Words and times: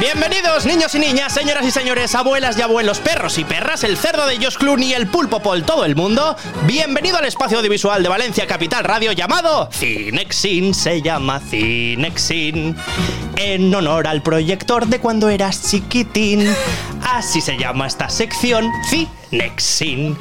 Bienvenidos 0.00 0.64
niños 0.64 0.94
y 0.94 0.98
niñas, 0.98 1.34
señoras 1.34 1.66
y 1.66 1.70
señores, 1.70 2.14
abuelas 2.14 2.58
y 2.58 2.62
abuelos, 2.62 2.98
perros 3.00 3.38
y 3.38 3.44
perras, 3.44 3.84
el 3.84 3.96
cerdo 3.96 4.26
de 4.26 4.36
Josh 4.36 4.56
Clooney, 4.56 4.94
el 4.94 5.06
pulpo 5.06 5.40
por 5.40 5.60
todo 5.62 5.84
el 5.84 5.94
mundo. 5.94 6.34
Bienvenido 6.66 7.18
al 7.18 7.26
espacio 7.26 7.58
audiovisual 7.58 8.02
de 8.02 8.08
Valencia 8.08 8.46
Capital 8.46 8.84
Radio 8.84 9.12
llamado 9.12 9.68
Cinexin, 9.70 10.74
se 10.74 11.02
llama 11.02 11.40
Cinexin. 11.40 12.76
En 13.44 13.74
honor 13.74 14.06
al 14.06 14.22
proyector 14.22 14.86
de 14.86 15.00
cuando 15.00 15.28
eras 15.28 15.68
chiquitín. 15.68 16.46
Así 17.02 17.40
se 17.40 17.58
llama 17.58 17.88
esta 17.88 18.08
sección, 18.08 18.70
Cinexin. 18.88 20.16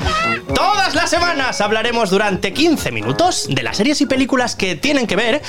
Todas 0.55 0.95
las 0.95 1.11
semanas 1.11 1.61
hablaremos 1.61 2.09
durante 2.09 2.51
15 2.51 2.91
minutos 2.91 3.45
de 3.47 3.61
las 3.61 3.77
series 3.77 4.01
y 4.01 4.07
películas 4.07 4.55
que 4.55 4.75
tienen 4.75 5.05
que 5.05 5.15
ver, 5.15 5.43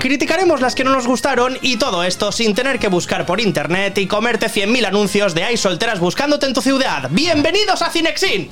criticaremos 0.00 0.60
las 0.60 0.74
que 0.74 0.82
no 0.82 0.90
nos 0.90 1.06
gustaron 1.06 1.56
y 1.62 1.76
todo 1.76 2.02
esto 2.02 2.32
sin 2.32 2.56
tener 2.56 2.80
que 2.80 2.88
buscar 2.88 3.24
por 3.24 3.40
internet 3.40 3.98
y 3.98 4.08
comerte 4.08 4.48
100.000 4.48 4.84
anuncios 4.84 5.32
de 5.32 5.44
hay 5.44 5.56
solteras 5.56 6.00
buscándote 6.00 6.46
en 6.46 6.54
tu 6.54 6.60
ciudad. 6.60 7.08
¡Bienvenidos 7.08 7.82
a 7.82 7.90
Cinexin! 7.90 8.50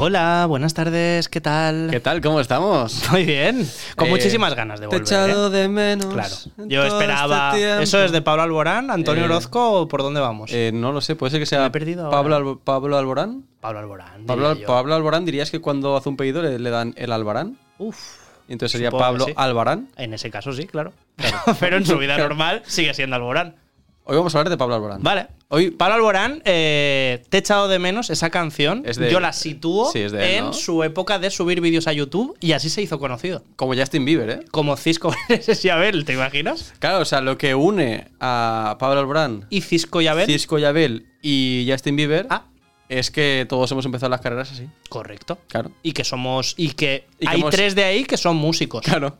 Hola, 0.00 0.46
buenas 0.48 0.74
tardes, 0.74 1.28
¿qué 1.28 1.40
tal? 1.40 1.88
¿Qué 1.90 1.98
tal? 1.98 2.20
¿Cómo 2.20 2.40
estamos? 2.40 3.02
Muy 3.10 3.24
bien, 3.24 3.68
con 3.96 4.06
Eh, 4.06 4.10
muchísimas 4.10 4.54
ganas 4.54 4.78
de 4.78 4.86
Te 4.86 4.94
he 4.96 4.98
volver. 5.00 5.12
¿eh? 5.12 5.16
echado 5.24 5.50
de 5.50 5.68
menos. 5.68 6.06
Claro, 6.06 6.34
yo 6.68 6.84
esperaba. 6.84 7.48
este 7.48 7.66
tiempo. 7.66 7.82
¿Eso 7.82 8.04
es 8.04 8.12
de 8.12 8.22
Pablo 8.22 8.42
Alborán, 8.44 8.90
Antonio 8.92 9.22
Eh, 9.22 9.26
Orozco 9.26 9.72
o 9.72 9.88
por 9.88 10.02
dónde 10.02 10.20
vamos? 10.20 10.52
Eh, 10.52 10.70
no 10.72 10.92
lo 10.92 11.00
sé, 11.00 11.16
puede 11.16 11.32
ser 11.32 11.40
que 11.40 11.46
sea 11.46 11.70
perdido 11.72 12.10
Pablo. 12.10 12.36
Albo- 12.36 12.60
Pablo 12.62 12.96
Alborán. 12.96 13.42
Pablo 13.60 13.80
Alborán. 13.80 14.24
Pablo, 14.24 14.94
Alborán, 14.94 15.24
dirías 15.24 15.50
que 15.50 15.60
cuando 15.60 15.96
hace 15.96 16.08
un 16.08 16.16
pedido 16.16 16.42
le, 16.42 16.58
le 16.60 16.70
dan 16.70 16.94
el 16.96 17.10
Albarán. 17.10 17.58
Uf. 17.78 17.96
Entonces 18.48 18.72
sería 18.72 18.88
Supongo 18.90 19.04
Pablo 19.04 19.24
sí. 19.26 19.32
Albarán. 19.36 19.88
En 19.96 20.14
ese 20.14 20.30
caso 20.30 20.52
sí, 20.52 20.66
claro. 20.68 20.92
Pero 21.60 21.76
en 21.76 21.84
su 21.84 21.98
vida 21.98 22.16
normal 22.18 22.62
sigue 22.66 22.94
siendo 22.94 23.16
Alborán. 23.16 23.56
Hoy 24.04 24.16
vamos 24.16 24.32
a 24.34 24.38
hablar 24.38 24.50
de 24.50 24.56
Pablo 24.56 24.76
Alborán. 24.76 25.02
Vale. 25.02 25.26
Hoy 25.50 25.70
Pablo 25.70 25.94
Alborán, 25.94 26.42
eh, 26.44 27.22
te 27.30 27.38
he 27.38 27.40
echado 27.40 27.68
de 27.68 27.78
menos 27.78 28.10
esa 28.10 28.28
canción. 28.28 28.82
Es 28.84 28.98
de 28.98 29.10
yo 29.10 29.16
él. 29.16 29.22
la 29.22 29.32
sitúo 29.32 29.90
Sí, 29.90 30.00
él, 30.00 30.14
en 30.20 30.44
¿no? 30.44 30.52
su 30.52 30.84
época 30.84 31.18
de 31.18 31.30
subir 31.30 31.62
vídeos 31.62 31.86
a 31.88 31.94
YouTube 31.94 32.36
y 32.38 32.52
así 32.52 32.68
se 32.68 32.82
hizo 32.82 32.98
conocido. 32.98 33.42
como 33.56 33.74
Justin 33.74 34.04
Bieber, 34.04 34.28
¿eh? 34.28 34.40
Como 34.50 34.76
Cisco 34.76 35.10
y 35.62 35.68
Abel, 35.70 36.04
¿te 36.04 36.12
imaginas? 36.12 36.74
Claro, 36.80 36.98
o 37.00 37.04
sea, 37.06 37.22
lo 37.22 37.38
que 37.38 37.54
une 37.54 38.08
a 38.20 38.76
Pablo 38.78 39.00
Alborán, 39.00 39.46
Y 39.48 39.62
Cisco 39.62 40.02
y 40.02 40.06
Abel. 40.06 40.26
Cisco 40.26 40.58
y 40.58 40.64
Abel 40.66 41.06
y 41.22 41.66
Justin 41.70 41.96
Bieber 41.96 42.26
Ah. 42.28 42.44
es 42.90 43.10
que 43.10 43.46
todos 43.48 43.72
hemos 43.72 43.86
empezado 43.86 44.10
las 44.10 44.20
carreras 44.20 44.52
así. 44.52 44.66
Correcto. 44.90 45.38
Claro. 45.48 45.70
Y 45.82 45.92
que 45.92 46.04
somos. 46.04 46.52
Y 46.58 46.72
que 46.72 47.06
Y 47.20 47.24
que 47.24 47.28
hay 47.32 47.40
hemos- 47.40 47.54
tres 47.54 47.74
de 47.74 47.84
ahí 47.84 48.04
que 48.04 48.18
son 48.18 48.36
músicos. 48.36 48.82
Claro. 48.84 49.16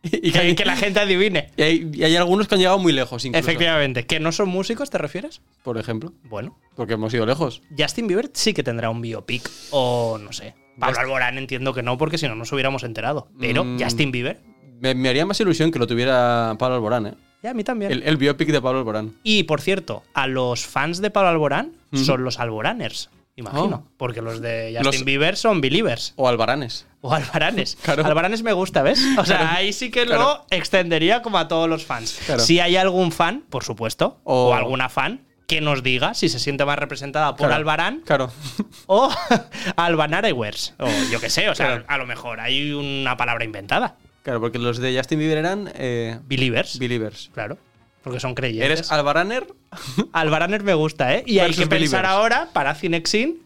y, 0.02 0.30
Que, 0.54 0.64
la 0.64 0.76
gente 0.76 1.00
adivine. 1.00 1.50
y 1.56 1.62
hay- 1.62 1.90
y 1.92 2.04
hay 2.04 2.16
algunos 2.16 2.46
que 2.48 2.54
han 2.54 2.60
llegado 2.60 2.78
muy 2.78 2.92
lejos, 2.92 3.24
incluso. 3.24 3.40
Efectivamente. 3.40 4.06
¿Que 4.06 4.20
no 4.20 4.30
son 4.32 4.48
músicos, 4.48 4.90
te 4.90 4.98
refieres? 4.98 5.40
Por 5.62 5.78
ejemplo. 5.78 6.12
Bueno. 6.24 6.56
Porque 6.76 6.94
hemos 6.94 7.12
ido 7.14 7.26
lejos. 7.26 7.62
Justin 7.76 8.06
Bieber 8.06 8.30
sí 8.32 8.54
que 8.54 8.62
tendrá 8.62 8.90
un 8.90 9.00
biopic. 9.00 9.48
O 9.70 10.18
no 10.22 10.32
sé. 10.32 10.54
Pablo 10.78 11.00
Alborán 11.00 11.38
entiendo 11.38 11.74
que 11.74 11.82
no, 11.82 11.98
porque 11.98 12.18
si 12.18 12.28
no 12.28 12.36
nos 12.36 12.52
hubiéramos 12.52 12.84
enterado. 12.84 13.28
Pero 13.40 13.64
Mm. 13.64 13.80
Justin 13.82 14.12
Bieber. 14.12 14.40
Me, 14.80 14.94
me 14.94 15.08
haría 15.08 15.26
más 15.26 15.40
ilusión 15.40 15.72
que 15.72 15.80
lo 15.80 15.88
tuviera 15.88 16.54
Pablo 16.58 16.76
Alborán, 16.76 17.06
¿eh? 17.08 17.14
Ya, 17.42 17.50
a 17.50 17.54
mí 17.54 17.64
también. 17.64 17.90
El, 17.92 18.02
el 18.04 18.16
biopic 18.16 18.48
de 18.50 18.60
Pablo 18.60 18.78
Alborán. 18.80 19.14
Y 19.24 19.42
por 19.44 19.60
cierto, 19.60 20.04
a 20.14 20.26
los 20.28 20.64
fans 20.66 21.00
de 21.00 21.10
Pablo 21.10 21.30
Alborán 21.30 21.72
son 21.92 22.22
los 22.24 22.38
Alboraners, 22.38 23.10
imagino. 23.38 23.84
Oh. 23.86 23.92
Porque 23.96 24.20
los 24.22 24.40
de 24.40 24.74
Justin 24.76 25.00
Los- 25.00 25.04
Bieber 25.04 25.36
son 25.36 25.60
Believers. 25.60 26.12
O 26.16 26.28
Albaranes. 26.28 26.86
O 27.00 27.14
Albaranes. 27.14 27.76
Claro. 27.82 28.04
Albaranes 28.04 28.42
me 28.42 28.52
gusta, 28.52 28.82
¿ves? 28.82 29.00
O 29.18 29.24
sea, 29.24 29.38
Claro. 29.38 29.56
ahí 29.56 29.72
sí 29.72 29.90
que 29.90 30.04
Claro. 30.04 30.22
lo 30.22 30.46
extendería 30.56 31.22
como 31.22 31.38
a 31.38 31.48
todos 31.48 31.68
los 31.68 31.84
fans. 31.86 32.18
Si 32.38 32.60
hay 32.60 32.76
algún 32.76 33.12
fan, 33.12 33.44
por 33.48 33.64
supuesto, 33.64 34.20
o, 34.24 34.48
O- 34.50 34.54
alguna 34.54 34.88
fan, 34.88 35.24
que 35.46 35.60
nos 35.62 35.82
diga 35.82 36.12
si 36.12 36.28
se 36.28 36.38
siente 36.38 36.64
más 36.66 36.78
representada 36.78 37.30
por 37.30 37.46
Claro. 37.46 37.54
Albarán 37.54 38.02
Claro. 38.04 38.30
o 38.86 39.10
Albanarewers. 39.76 40.74
O 40.78 40.88
yo 41.10 41.20
qué 41.20 41.30
sé, 41.30 41.48
o 41.48 41.54
sea, 41.54 41.66
Claro. 41.66 41.84
a 41.88 41.98
lo 41.98 42.06
mejor 42.06 42.40
hay 42.40 42.72
una 42.72 43.16
palabra 43.16 43.44
inventada. 43.44 43.96
claro, 44.22 44.40
porque 44.40 44.58
los 44.58 44.76
de 44.78 44.94
Justin 44.96 45.18
Bieber 45.20 45.38
eran 45.38 45.72
eh, 45.74 46.18
Believers. 46.24 46.78
believers. 46.78 47.30
claro. 47.32 47.56
Porque 48.08 48.20
son 48.20 48.34
creyentes. 48.34 48.70
¿Eres 48.70 48.90
Albaraner? 48.90 49.46
Albaraner 50.12 50.62
me 50.62 50.72
gusta, 50.72 51.14
¿eh? 51.14 51.24
Y 51.26 51.40
hay 51.40 51.50
que 51.50 51.66
pensar 51.66 51.78
Believers. 51.78 52.08
ahora 52.08 52.48
para 52.54 52.74
Cinexin. 52.74 53.42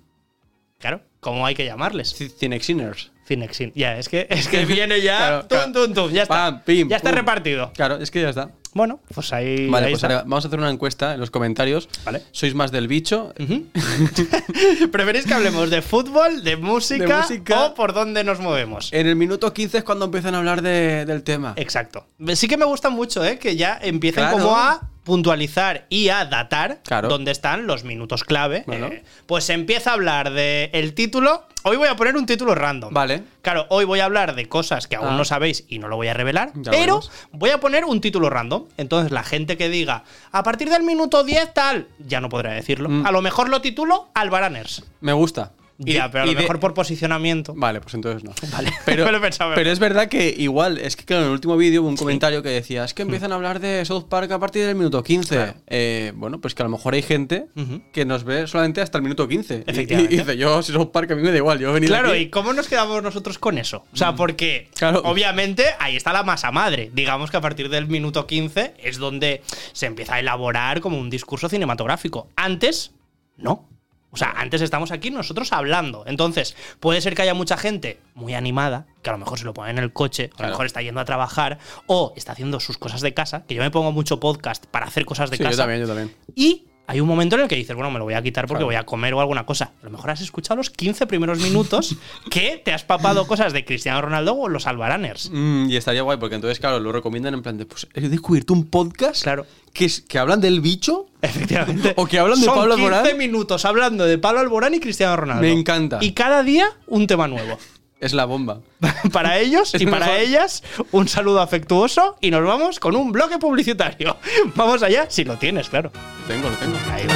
Claro, 0.79 1.01
¿cómo 1.19 1.45
hay 1.45 1.57
que 1.57 1.65
llamarles? 1.65 2.15
Cinexiners. 2.39 3.11
Cinexin. 3.27 3.73
Ya, 3.75 3.99
es 3.99 4.09
que, 4.09 4.29
es 4.31 4.47
que 4.47 4.65
viene 4.65 5.01
ya. 5.01 5.45
Claro, 5.49 5.73
tum, 5.73 5.73
tum, 5.73 5.95
tum, 5.95 6.13
ya 6.13 6.23
está. 6.23 6.35
Pam, 6.35 6.63
pim, 6.65 6.89
ya 6.89 6.97
está 6.97 7.11
pum. 7.11 7.19
repartido. 7.19 7.73
Claro, 7.75 7.97
es 7.97 8.13
que 8.13 8.23
ya 8.23 8.29
está. 8.29 8.51
Bueno, 8.75 9.01
pues 9.15 9.33
ahí. 9.33 9.69
Vale, 9.69 9.87
ahí 9.87 9.93
pues 9.93 10.03
está. 10.03 10.07
ahora 10.15 10.23
vamos 10.27 10.45
a 10.45 10.49
hacer 10.49 10.59
una 10.59 10.71
encuesta 10.71 11.13
en 11.15 11.21
los 11.21 11.31
comentarios. 11.31 11.89
Vale. 12.05 12.23
¿Sois 12.33 12.55
más 12.55 12.73
del 12.73 12.89
bicho? 12.89 13.35
¿Preferís 14.93 15.27
que 15.27 15.35
hablemos 15.35 15.71
de 15.71 15.83
fútbol, 15.83 16.43
de 16.43 16.57
música, 16.57 17.05
De 17.05 17.15
música. 17.23 17.65
o 17.67 17.75
por 17.75 17.93
dónde 17.93 18.25
nos 18.25 18.41
movemos? 18.41 18.93
En 18.93 19.07
el 19.07 19.17
minuto 19.17 19.53
15 19.53 19.79
es 19.79 19.85
cuando 19.85 20.07
empiezan 20.07 20.35
a 20.35 20.39
hablar 20.39 20.63
de- 20.63 21.05
del 21.05 21.23
tema. 21.23 21.55
Exacto. 21.57 22.07
Sí 22.35 22.49
que 22.49 22.57
me 22.57 22.65
gusta 22.65 22.91
mucho, 22.91 23.25
¿eh? 23.25 23.39
Que 23.39 23.57
ya 23.57 23.79
empiecen 23.81 24.23
Claro. 24.25 24.39
como 24.39 24.57
a 24.57 24.89
puntualizar 25.05 25.87
y 25.89 26.09
a 26.09 26.25
datar 26.25 26.81
Claro. 26.85 27.09
dónde 27.09 27.31
están 27.33 27.67
los 27.67 27.85
minutos 27.85 28.25
clave. 28.25 28.65
Bueno. 28.67 28.87
Eh, 28.87 29.03
pues 29.27 29.45
se 29.45 29.53
empieza 29.53 29.91
a 29.91 29.95
hablar 29.95 30.31
de 30.33 30.71
el 30.73 30.95
título. 30.95 31.45
Hoy 31.65 31.77
voy 31.77 31.89
a 31.89 31.97
poner 31.97 32.17
un 32.17 32.27
título 32.27 32.55
random. 32.55 32.93
Vale. 32.93 33.23
Claro, 33.41 33.67
hoy 33.69 33.85
voy 33.85 34.01
a 34.01 34.05
hablar 34.05 34.35
de 34.35 34.49
cosas 34.49 34.87
que 34.87 34.97
aún 34.97 35.09
Ah. 35.11 35.17
no 35.17 35.25
sabéis 35.25 35.65
y 35.69 35.79
no 35.79 35.89
lo 35.89 35.97
voy 35.97 36.09
a 36.09 36.15
revelar, 36.15 36.51
Ya 36.55 36.71
pero 36.73 37.01
voy 37.33 37.51
a 37.51 37.61
poner 37.61 37.85
un 37.85 38.01
título 38.01 38.31
random. 38.31 38.65
Entonces 38.77 39.13
la 39.13 39.23
gente 39.23 39.57
que 39.57 39.69
diga, 39.69 40.05
a 40.33 40.43
partir 40.43 40.71
del 40.71 40.83
minuto 40.83 41.23
10 41.25 41.53
tal, 41.55 41.89
ya 41.99 42.21
no 42.21 42.29
podrá 42.29 42.53
decirlo. 42.53 42.89
Mm. 42.89 43.07
A 43.07 43.13
lo 43.13 43.23
mejor 43.23 43.49
lo 43.49 43.61
titulo 43.61 44.09
Albaraners. 44.15 44.85
Me 45.01 45.13
gusta. 45.13 45.53
Ya, 45.85 46.11
pero 46.11 46.25
a 46.25 46.27
y 46.27 46.31
lo 46.31 46.37
de- 46.37 46.43
mejor 46.43 46.61
por 46.61 46.75
posicionamiento. 46.75 47.55
Vale, 47.57 47.81
pues 47.81 47.95
entonces 47.95 48.25
no. 48.25 48.33
Vale, 48.53 48.73
Pero, 48.85 49.11
lo 49.13 49.21
pero 49.55 49.71
es 49.71 49.79
verdad 49.79 50.09
que 50.09 50.35
igual, 50.37 50.79
es 50.79 50.97
que 50.97 51.05
claro, 51.05 51.23
en 51.23 51.29
el 51.29 51.33
último 51.35 51.57
vídeo 51.57 51.83
hubo 51.83 51.89
un 51.89 51.97
comentario 51.97 52.43
que 52.43 52.49
decía, 52.51 52.85
es 52.85 52.95
que 52.95 53.03
empiezan 53.03 53.33
a 53.33 53.37
hablar 53.37 53.61
de 53.61 53.85
South 53.85 54.05
Park 54.09 54.31
a 54.33 54.39
partir 54.39 54.65
del 54.67 54.75
minuto 54.75 55.03
15. 55.03 55.35
Claro. 55.35 55.55
Eh, 55.67 56.13
bueno, 56.17 56.41
pues 56.41 56.55
que 56.55 56.63
a 56.63 56.67
lo 56.67 56.71
mejor 56.71 56.95
hay 56.95 57.03
gente 57.03 57.47
que 57.93 58.05
nos 58.05 58.25
ve 58.25 58.47
solamente 58.47 58.81
hasta 58.81 58.99
el 58.99 59.03
minuto 59.05 59.27
15. 59.29 59.65
Y- 59.67 59.71
Efectivamente. 59.71 60.15
Y, 60.15 60.19
dice, 60.19 60.37
yo, 60.37 60.63
si 60.63 60.73
South 60.73 60.91
Park 60.93 61.11
a 61.13 61.15
mí 61.15 61.23
me 61.23 61.31
da 61.31 61.37
igual, 61.37 61.59
yo 61.59 61.71
he 61.71 61.73
venido 61.73 61.93
Claro, 61.93 62.11
aquí". 62.11 62.19
¿y 62.23 62.29
cómo 62.31 62.53
nos 62.53 62.69
quedamos 62.69 63.03
nosotros 63.03 63.39
con 63.39 63.59
eso? 63.59 63.85
O 63.93 63.97
sea, 63.97 64.15
porque 64.15 64.69
Claro. 64.75 65.01
obviamente 65.05 65.65
ahí 65.79 65.97
está 65.97 66.13
la 66.13 66.23
masa 66.23 66.51
madre. 66.51 66.91
Digamos 66.95 67.31
que 67.31 67.37
a 67.37 67.41
partir 67.41 67.69
del 67.69 67.87
minuto 67.87 68.27
15 68.27 68.75
es 68.79 68.99
donde 68.99 69.43
se 69.73 69.87
empieza 69.87 70.15
a 70.15 70.21
elaborar 70.21 70.81
como 70.81 70.99
un 70.99 71.11
discurso 71.11 71.49
cinematográfico. 71.49 72.29
Antes, 72.37 72.93
no. 73.37 73.69
O 74.13 74.17
sea, 74.19 74.31
antes 74.37 74.61
estamos 74.61 74.93
aquí 74.93 75.11
nosotros 75.11 75.53
hablando. 75.53 76.05
Entonces, 76.07 76.55
puede 76.81 77.01
ser 77.01 77.15
que 77.15 77.23
haya 77.23 77.33
mucha 77.35 77.57
gente 77.57 77.99
muy 78.15 78.35
animada, 78.35 78.87
que 79.03 79.09
a 79.11 79.15
lo 79.15 79.19
mejor 79.19 79.39
se 79.39 79.45
lo 79.47 79.55
pone 79.55 79.71
en 79.71 79.79
el 79.79 79.93
coche, 79.93 80.31
a 80.39 80.43
lo 80.43 80.49
mejor 80.51 80.67
está 80.67 80.83
yendo 80.83 81.01
a 81.01 81.05
trabajar, 81.07 81.59
o 81.87 82.13
está 82.15 82.33
haciendo 82.33 82.61
sus 82.61 82.77
cosas 82.77 83.01
de 83.01 83.15
casa, 83.15 83.45
que 83.47 83.55
yo 83.55 83.63
me 83.63 83.71
pongo 83.71 83.91
mucho 83.91 84.21
podcast 84.21 84.67
para 84.67 84.87
hacer 84.87 85.07
cosas 85.07 85.31
de 85.31 85.39
Sí, 85.39 85.43
casa. 85.43 85.53
yo 85.53 85.57
también, 85.63 85.81
yo 85.81 85.87
también. 85.87 86.15
Y 86.35 86.67
hay 86.93 87.01
un 87.01 87.09
momento 87.09 87.37
en 87.37 87.43
el 87.43 87.49
que 87.49 87.57
dices, 87.57 87.75
bueno, 87.75 87.91
me 87.91 87.99
lo 87.99 88.05
voy 88.05 88.15
a 88.15 88.23
quitar 88.23 88.45
porque 88.47 88.59
Claro. 88.61 88.67
voy 88.67 88.75
a 88.77 88.85
comer 88.85 89.15
o 89.15 89.21
alguna 89.21 89.45
cosa. 89.47 89.73
A 89.81 89.85
lo 89.85 89.91
mejor 89.91 90.11
has 90.11 90.21
escuchado 90.21 90.57
los 90.59 90.71
15 90.71 91.07
primeros 91.07 91.39
minutos 91.41 91.97
que 92.31 92.61
te 92.65 92.73
has 92.73 92.85
papado 92.85 93.27
cosas 93.27 93.53
de 93.53 93.65
Cristiano 93.65 94.01
Ronaldo 94.03 94.35
o 94.35 94.49
los 94.49 94.67
Albaraners. 94.67 95.31
Mm, 95.33 95.71
y 95.71 95.77
estaría 95.77 96.03
guay, 96.03 96.19
porque 96.19 96.35
entonces, 96.37 96.61
claro, 96.61 96.79
lo 96.81 96.93
recomiendan 96.93 97.35
en 97.35 97.43
plan 97.43 97.57
de, 97.57 97.67
pues 97.67 97.87
he 97.95 98.09
descubierto 98.09 98.53
un 98.53 98.67
podcast 98.67 99.23
Claro. 99.23 99.47
que, 99.73 99.87
es, 99.87 100.01
que 100.03 100.19
hablan 100.19 100.41
del 100.41 100.61
bicho. 100.61 101.07
Efectivamente. 101.23 101.95
O 101.97 102.07
que 102.07 102.19
hablan 102.19 102.39
de 102.41 102.47
Son 102.47 102.55
Pablo 102.57 102.75
15 102.77 102.95
Alborán. 102.95 103.19
minutos 103.19 103.65
hablando 103.65 104.05
de 104.05 104.19
Pablo 104.19 104.41
Alborán 104.41 104.75
y 104.75 104.81
Cristiano 104.81 105.17
Ronaldo. 105.17 105.43
Me 105.43 105.53
encanta. 105.53 105.99
Y 106.01 106.13
cada 106.13 106.43
día 106.43 106.67
un 106.87 107.07
tema 107.07 107.29
nuevo. 107.29 107.59
Es 108.03 108.13
la 108.13 108.25
bomba. 108.25 108.59
para 109.13 109.39
ellos 109.39 109.73
y 109.79 109.87
para 109.87 110.19
ellas, 110.19 110.65
un 110.91 111.07
saludo 111.07 111.41
afectuoso 111.41 112.17
y 112.21 112.33
nos 112.33 112.45
vamos 112.45 112.81
con 112.81 112.97
un 112.97 113.13
bloque 113.13 113.39
publicitario. 113.39 114.17
Vamos 114.57 114.83
allá, 114.83 115.07
si 115.09 115.23
lo 115.23 115.37
tienes, 115.37 115.69
claro. 115.69 115.93
Lo 115.95 116.35
tengo, 116.35 116.51
lo 116.51 116.57
tengo. 116.57 116.77
Ahí 116.93 117.07
va. 117.07 117.15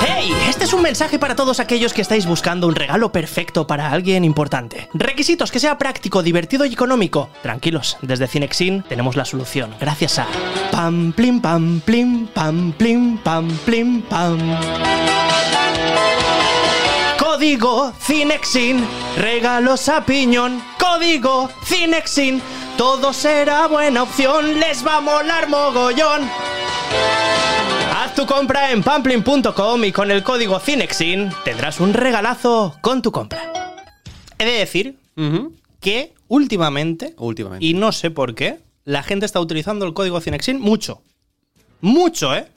¡Hey! 0.00 0.32
Este 0.48 0.64
es 0.64 0.72
un 0.72 0.80
mensaje 0.80 1.18
para 1.18 1.36
todos 1.36 1.60
aquellos 1.60 1.92
que 1.92 2.00
estáis 2.00 2.24
buscando 2.24 2.66
un 2.66 2.74
regalo 2.74 3.12
perfecto 3.12 3.66
para 3.66 3.90
alguien 3.90 4.24
importante. 4.24 4.88
Requisitos 4.94 5.52
que 5.52 5.60
sea 5.60 5.76
práctico, 5.76 6.22
divertido 6.22 6.64
y 6.64 6.72
económico. 6.72 7.28
Tranquilos, 7.42 7.98
desde 8.00 8.28
Cinexin 8.28 8.84
tenemos 8.88 9.14
la 9.14 9.26
solución. 9.26 9.74
Gracias 9.78 10.18
a 10.18 10.26
Pam 10.72 11.12
Plim 11.12 11.42
Pam 11.42 11.80
Plim 11.84 12.28
Pam 12.28 12.72
Plim 12.72 13.18
Pam 13.18 13.46
Plim 13.66 14.00
Pam. 14.02 14.38
Código 17.38 17.92
Cinexin, 18.00 18.84
regalos 19.16 19.88
a 19.88 20.04
piñón. 20.04 20.60
Código 20.76 21.48
Cinexin, 21.64 22.42
todo 22.76 23.12
será 23.12 23.68
buena 23.68 24.02
opción, 24.02 24.58
les 24.58 24.84
va 24.84 24.96
a 24.96 25.00
molar 25.00 25.48
mogollón. 25.48 26.28
Haz 27.94 28.16
tu 28.16 28.26
compra 28.26 28.72
en 28.72 28.82
pamplin.com 28.82 29.84
y 29.84 29.92
con 29.92 30.10
el 30.10 30.24
código 30.24 30.58
Cinexin 30.58 31.30
tendrás 31.44 31.78
un 31.78 31.94
regalazo 31.94 32.76
con 32.80 33.02
tu 33.02 33.12
compra. 33.12 33.40
He 34.36 34.44
de 34.44 34.52
decir 34.58 34.98
que 35.78 36.14
últimamente, 36.26 37.14
Últimamente. 37.18 37.64
y 37.64 37.74
no 37.74 37.92
sé 37.92 38.10
por 38.10 38.34
qué, 38.34 38.58
la 38.84 39.04
gente 39.04 39.26
está 39.26 39.38
utilizando 39.38 39.86
el 39.86 39.94
código 39.94 40.20
Cinexin 40.20 40.58
mucho. 40.60 41.02
Mucho, 41.82 42.34
¿eh? 42.34 42.48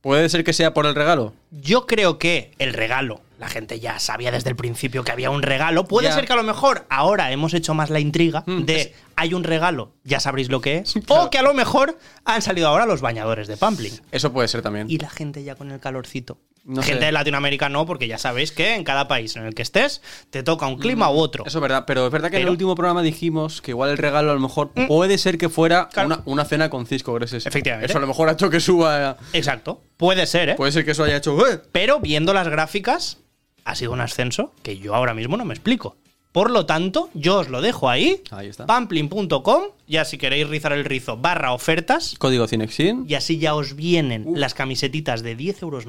Puede 0.00 0.28
ser 0.28 0.44
que 0.44 0.52
sea 0.52 0.72
por 0.74 0.86
el 0.86 0.94
regalo. 0.94 1.34
Yo 1.50 1.86
creo 1.86 2.18
que 2.18 2.52
el 2.58 2.72
regalo, 2.72 3.20
la 3.38 3.48
gente 3.48 3.80
ya 3.80 3.98
sabía 3.98 4.30
desde 4.30 4.50
el 4.50 4.56
principio 4.56 5.02
que 5.02 5.10
había 5.10 5.30
un 5.30 5.42
regalo. 5.42 5.84
Puede 5.86 6.08
Ya. 6.08 6.14
ser 6.14 6.24
que 6.26 6.32
a 6.32 6.36
lo 6.36 6.44
mejor 6.44 6.86
ahora 6.88 7.32
hemos 7.32 7.52
hecho 7.52 7.74
más 7.74 7.90
la 7.90 7.98
intriga 7.98 8.44
Mm, 8.46 8.62
de 8.64 8.80
es- 8.80 8.90
hay 9.16 9.34
un 9.34 9.42
regalo, 9.44 9.92
ya 10.04 10.20
sabréis 10.20 10.50
lo 10.50 10.60
que 10.60 10.78
es. 10.78 10.94
Claro. 11.06 11.24
O 11.24 11.30
que 11.30 11.38
a 11.38 11.42
lo 11.42 11.52
mejor 11.52 11.98
han 12.24 12.42
salido 12.42 12.68
ahora 12.68 12.86
los 12.86 13.00
bañadores 13.00 13.48
de 13.48 13.56
Pampling. 13.56 14.00
Eso 14.12 14.32
puede 14.32 14.46
ser 14.48 14.62
también. 14.62 14.88
Y 14.88 14.98
la 14.98 15.10
gente 15.10 15.42
ya 15.42 15.56
con 15.56 15.70
el 15.72 15.80
calorcito. 15.80 16.38
No 16.68 16.82
gente 16.82 17.00
sé. 17.00 17.06
de 17.06 17.12
Latinoamérica 17.12 17.68
no, 17.68 17.86
porque 17.86 18.06
ya 18.06 18.18
sabéis 18.18 18.52
que 18.52 18.74
en 18.74 18.84
cada 18.84 19.08
país 19.08 19.34
en 19.36 19.44
el 19.46 19.54
que 19.54 19.62
estés 19.62 20.02
te 20.30 20.42
toca 20.42 20.66
un 20.66 20.78
clima 20.78 21.10
u 21.10 21.16
otro. 21.16 21.44
Eso 21.46 21.58
es 21.58 21.62
verdad, 21.62 21.84
pero 21.86 22.06
es 22.06 22.12
verdad 22.12 22.30
que 22.30 22.36
en 22.36 22.42
el 22.42 22.50
último 22.50 22.74
programa 22.74 23.02
dijimos 23.02 23.60
que 23.62 23.70
igual 23.72 23.90
el 23.90 23.98
regalo 23.98 24.30
a 24.30 24.34
lo 24.34 24.40
mejor 24.40 24.70
puede 24.86 25.18
ser 25.18 25.38
que 25.38 25.48
fuera 25.48 25.88
Claro. 25.88 26.06
una, 26.08 26.22
una 26.26 26.44
cena 26.44 26.70
con 26.70 26.86
Cisco 26.86 27.14
Greses. 27.14 27.46
Efectivamente. 27.46 27.86
Eso 27.90 27.98
a 27.98 28.00
lo 28.02 28.06
mejor 28.06 28.28
ha 28.28 28.32
hecho 28.32 28.50
que 28.50 28.60
suba. 28.60 29.16
Exacto. 29.32 29.80
Puede 29.96 30.26
ser, 30.26 30.50
¿eh? 30.50 30.54
Puede 30.54 30.70
ser 30.72 30.84
que 30.84 30.90
eso 30.90 31.04
haya 31.04 31.16
hecho. 31.16 31.36
¡eh! 31.48 31.60
Pero 31.72 32.00
viendo 32.00 32.34
las 32.34 32.48
gráficas, 32.48 33.18
ha 33.64 33.74
sido 33.74 33.92
un 33.92 34.00
ascenso 34.00 34.52
que 34.62 34.78
yo 34.78 34.94
ahora 34.94 35.14
mismo 35.14 35.36
no 35.38 35.44
me 35.46 35.54
explico. 35.54 35.96
Por 36.30 36.50
lo 36.50 36.66
tanto, 36.66 37.08
yo 37.14 37.38
os 37.38 37.48
lo 37.48 37.62
dejo 37.62 37.88
ahí. 37.88 38.22
Ahí 38.30 38.48
está. 38.48 38.66
Pamplin.com, 38.66 39.62
ya 39.88 40.04
si 40.04 40.18
queréis 40.18 40.46
rizar 40.48 40.72
el 40.72 40.84
rizo, 40.84 41.16
barra 41.16 41.52
ofertas. 41.52 42.14
Código 42.18 42.46
Cinexin. 42.46 43.06
Y 43.08 43.14
así 43.14 43.38
ya 43.38 43.54
os 43.54 43.74
vienen 43.74 44.26
las 44.34 44.52
camisetitas 44.54 45.22
de 45.22 45.36
10,90 45.36 45.62
euros. 45.62 45.86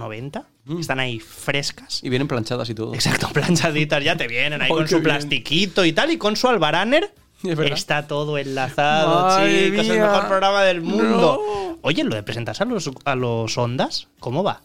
Mm. 0.69 0.79
Están 0.79 0.99
ahí 0.99 1.19
frescas. 1.19 2.03
Y 2.03 2.09
vienen 2.09 2.27
planchadas 2.27 2.69
y 2.69 2.75
todo. 2.75 2.93
Exacto, 2.93 3.27
planchaditas 3.33 4.03
ya 4.03 4.15
te 4.15 4.27
vienen 4.27 4.61
ahí 4.61 4.69
con 4.69 4.87
su 4.87 4.95
bien. 4.95 5.03
plastiquito 5.03 5.83
y 5.83 5.93
tal. 5.93 6.11
Y 6.11 6.17
con 6.17 6.35
su 6.35 6.47
albaraner 6.47 7.11
Es 7.43 7.59
está 7.59 8.05
todo 8.05 8.37
enlazado, 8.37 9.21
Madre 9.27 9.71
chicos. 9.71 9.85
El 9.87 9.93
mía. 9.93 10.05
mejor 10.05 10.27
programa 10.27 10.63
del 10.63 10.81
mundo. 10.81 11.41
No. 11.43 11.79
Oye, 11.81 12.03
lo 12.03 12.15
de 12.15 12.21
presentarse 12.21 12.61
a 12.61 12.65
los, 12.67 12.89
a 13.03 13.15
los 13.15 13.57
ondas, 13.57 14.07
¿cómo 14.19 14.43
va? 14.43 14.61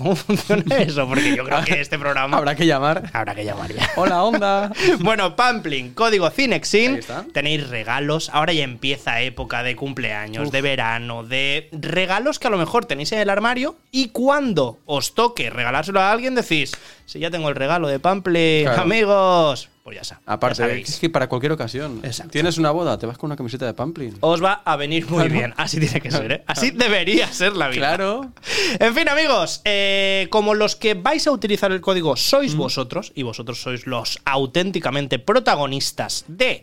¿Cómo 0.00 0.16
funciona 0.16 0.64
eso? 0.78 1.06
Porque 1.06 1.36
yo 1.36 1.44
creo 1.44 1.62
que 1.62 1.78
este 1.78 1.98
programa 1.98 2.38
Habrá 2.38 2.54
que 2.54 2.64
llamar. 2.66 3.10
habrá 3.12 3.34
que 3.34 3.44
llamar 3.44 3.70
ya. 3.70 3.86
Hola, 3.96 4.22
onda. 4.24 4.72
Bueno, 5.00 5.36
Pampling, 5.36 5.92
código 5.92 6.30
Cinexin. 6.30 7.00
Tenéis 7.34 7.68
regalos. 7.68 8.30
Ahora 8.32 8.54
ya 8.54 8.64
empieza 8.64 9.20
época 9.20 9.62
de 9.62 9.76
cumpleaños, 9.76 10.50
de 10.50 10.62
verano, 10.62 11.22
de 11.22 11.68
regalos 11.72 12.38
que 12.38 12.46
a 12.46 12.50
lo 12.50 12.56
mejor 12.56 12.86
tenéis 12.86 13.12
en 13.12 13.18
el 13.18 13.28
armario. 13.28 13.76
Y 13.90 14.08
cuando 14.08 14.78
os 14.86 15.14
toque 15.14 15.50
regalárselo 15.50 16.00
a 16.00 16.10
alguien, 16.10 16.34
decís: 16.34 16.72
Si 17.04 17.18
ya 17.18 17.30
tengo 17.30 17.50
el 17.50 17.54
regalo 17.56 17.88
de 17.88 17.98
Pampling, 18.00 18.64
Claro. 18.64 18.82
amigos. 18.82 19.68
Pues 19.90 20.08
ya 20.08 20.14
está. 20.14 20.32
Aparte, 20.32 20.62
ya 20.62 20.68
es 20.68 21.00
que 21.00 21.10
para 21.10 21.28
cualquier 21.28 21.50
ocasión. 21.50 21.98
Exacto. 22.04 22.30
Tienes 22.30 22.58
una 22.58 22.70
boda, 22.70 22.96
te 22.96 23.06
vas 23.06 23.18
con 23.18 23.26
una 23.26 23.34
camiseta 23.34 23.66
de 23.66 23.74
Pamplin. 23.74 24.16
Os 24.20 24.40
va 24.40 24.62
a 24.64 24.76
venir 24.76 25.10
muy 25.10 25.28
bien. 25.28 25.52
Así 25.56 25.80
tiene 25.80 26.00
que 26.00 26.12
ser, 26.12 26.30
¿eh? 26.30 26.44
Así 26.46 26.70
debería 26.70 27.26
ser 27.26 27.56
la 27.56 27.66
vida. 27.66 27.96
Claro. 27.96 28.30
En 28.78 28.94
fin, 28.94 29.08
amigos, 29.08 29.62
eh, 29.64 30.28
como 30.30 30.54
los 30.54 30.76
que 30.76 30.94
vais 30.94 31.26
a 31.26 31.32
utilizar 31.32 31.72
el 31.72 31.80
código 31.80 32.14
sois 32.14 32.54
vosotros, 32.54 33.10
y 33.16 33.24
vosotros 33.24 33.60
sois 33.60 33.88
los 33.88 34.20
auténticamente 34.24 35.18
protagonistas 35.18 36.24
de 36.28 36.62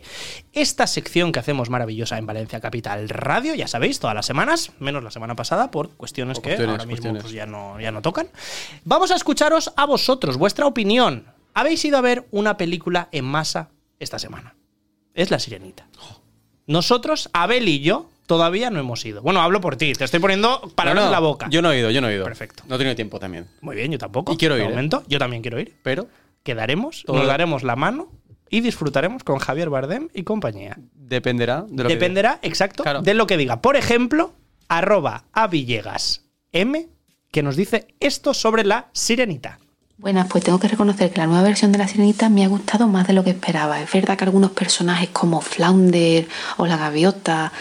esta 0.54 0.86
sección 0.86 1.30
que 1.30 1.40
hacemos 1.40 1.68
maravillosa 1.68 2.16
en 2.16 2.24
Valencia 2.24 2.60
Capital 2.60 3.10
Radio, 3.10 3.54
ya 3.54 3.68
sabéis, 3.68 4.00
todas 4.00 4.14
las 4.16 4.24
semanas, 4.24 4.72
menos 4.78 5.04
la 5.04 5.10
semana 5.10 5.36
pasada, 5.36 5.70
por 5.70 5.90
cuestiones 5.90 6.40
Por 6.40 6.56
que 6.56 6.64
ahora 6.64 6.86
mismo 6.86 7.12
pues, 7.12 7.32
ya, 7.32 7.44
no, 7.44 7.78
ya 7.78 7.92
no 7.92 8.00
tocan. 8.00 8.28
Vamos 8.84 9.10
a 9.10 9.16
escucharos 9.16 9.70
a 9.76 9.84
vosotros, 9.84 10.38
vuestra 10.38 10.64
opinión. 10.64 11.36
¿Habéis 11.54 11.84
ido 11.84 11.98
a 11.98 12.00
ver 12.02 12.26
una 12.30 12.56
película 12.56 13.08
en 13.12 13.24
masa 13.24 13.70
esta 13.98 14.18
semana? 14.18 14.54
Es 15.14 15.30
La 15.30 15.38
Sirenita. 15.38 15.88
Nosotros, 16.66 17.30
Abel 17.32 17.68
y 17.68 17.80
yo, 17.80 18.08
todavía 18.26 18.70
no 18.70 18.78
hemos 18.78 19.04
ido. 19.04 19.22
Bueno, 19.22 19.40
hablo 19.40 19.60
por 19.60 19.76
ti, 19.76 19.92
te 19.94 20.04
estoy 20.04 20.20
poniendo 20.20 20.60
palabras 20.74 20.94
No, 20.96 21.00
no, 21.02 21.06
en 21.08 21.12
la 21.12 21.20
boca. 21.20 21.46
Yo 21.50 21.62
no 21.62 21.72
he 21.72 21.78
ido, 21.80 21.90
yo 21.90 22.00
no 22.00 22.08
he 22.08 22.14
ido. 22.14 22.24
Perfecto. 22.24 22.62
No 22.68 22.74
he 22.74 22.78
tenido 22.78 22.94
tiempo 22.94 23.18
también. 23.18 23.46
Muy 23.60 23.74
bien, 23.74 23.90
yo 23.90 23.98
tampoco. 23.98 24.32
Y 24.32 24.36
quiero 24.36 24.54
De 24.54 24.60
ir, 24.62 24.66
¿eh? 24.66 24.70
momento, 24.70 25.02
yo 25.08 25.18
también 25.18 25.42
quiero 25.42 25.58
ir. 25.60 25.74
Pero 25.82 26.08
Quedaremos, 26.44 27.02
Todo- 27.04 27.18
nos 27.18 27.26
daremos 27.26 27.62
la 27.62 27.76
mano 27.76 28.10
y 28.48 28.60
disfrutaremos 28.60 29.22
con 29.24 29.38
Javier 29.38 29.68
Bardem 29.68 30.08
y 30.14 30.22
compañía. 30.22 30.78
dependerá 30.94 31.62
de 31.68 31.82
lo 31.82 31.88
que 31.88 31.94
Dependerá, 31.94 32.38
exacto, 32.42 32.84
Claro. 32.84 33.02
de 33.02 33.12
lo 33.14 33.26
que 33.26 33.36
diga. 33.36 33.60
Por 33.60 33.76
ejemplo, 33.76 34.32
arroba 34.68 35.24
a 35.32 35.46
Villegas 35.48 36.24
M, 36.52 36.88
que 37.32 37.42
nos 37.42 37.56
dice 37.56 37.88
esto 38.00 38.32
sobre 38.34 38.64
la 38.64 38.88
sirenita. 38.92 39.58
Buenas, 40.00 40.28
pues 40.28 40.44
tengo 40.44 40.60
que 40.60 40.68
reconocer 40.68 41.10
que 41.10 41.18
la 41.18 41.26
nueva 41.26 41.42
versión 41.42 41.72
de 41.72 41.78
La 41.78 41.88
Sirenita 41.88 42.28
me 42.28 42.44
ha 42.44 42.48
gustado 42.48 42.86
más 42.86 43.08
de 43.08 43.14
lo 43.14 43.24
que 43.24 43.30
esperaba. 43.30 43.80
Es 43.80 43.90
verdad 43.90 44.16
que 44.16 44.22
algunos 44.22 44.52
personajes 44.52 45.08
como 45.08 45.40
Flounder 45.40 46.28
o 46.56 46.66
la 46.66 46.76
gaviota 46.76 47.52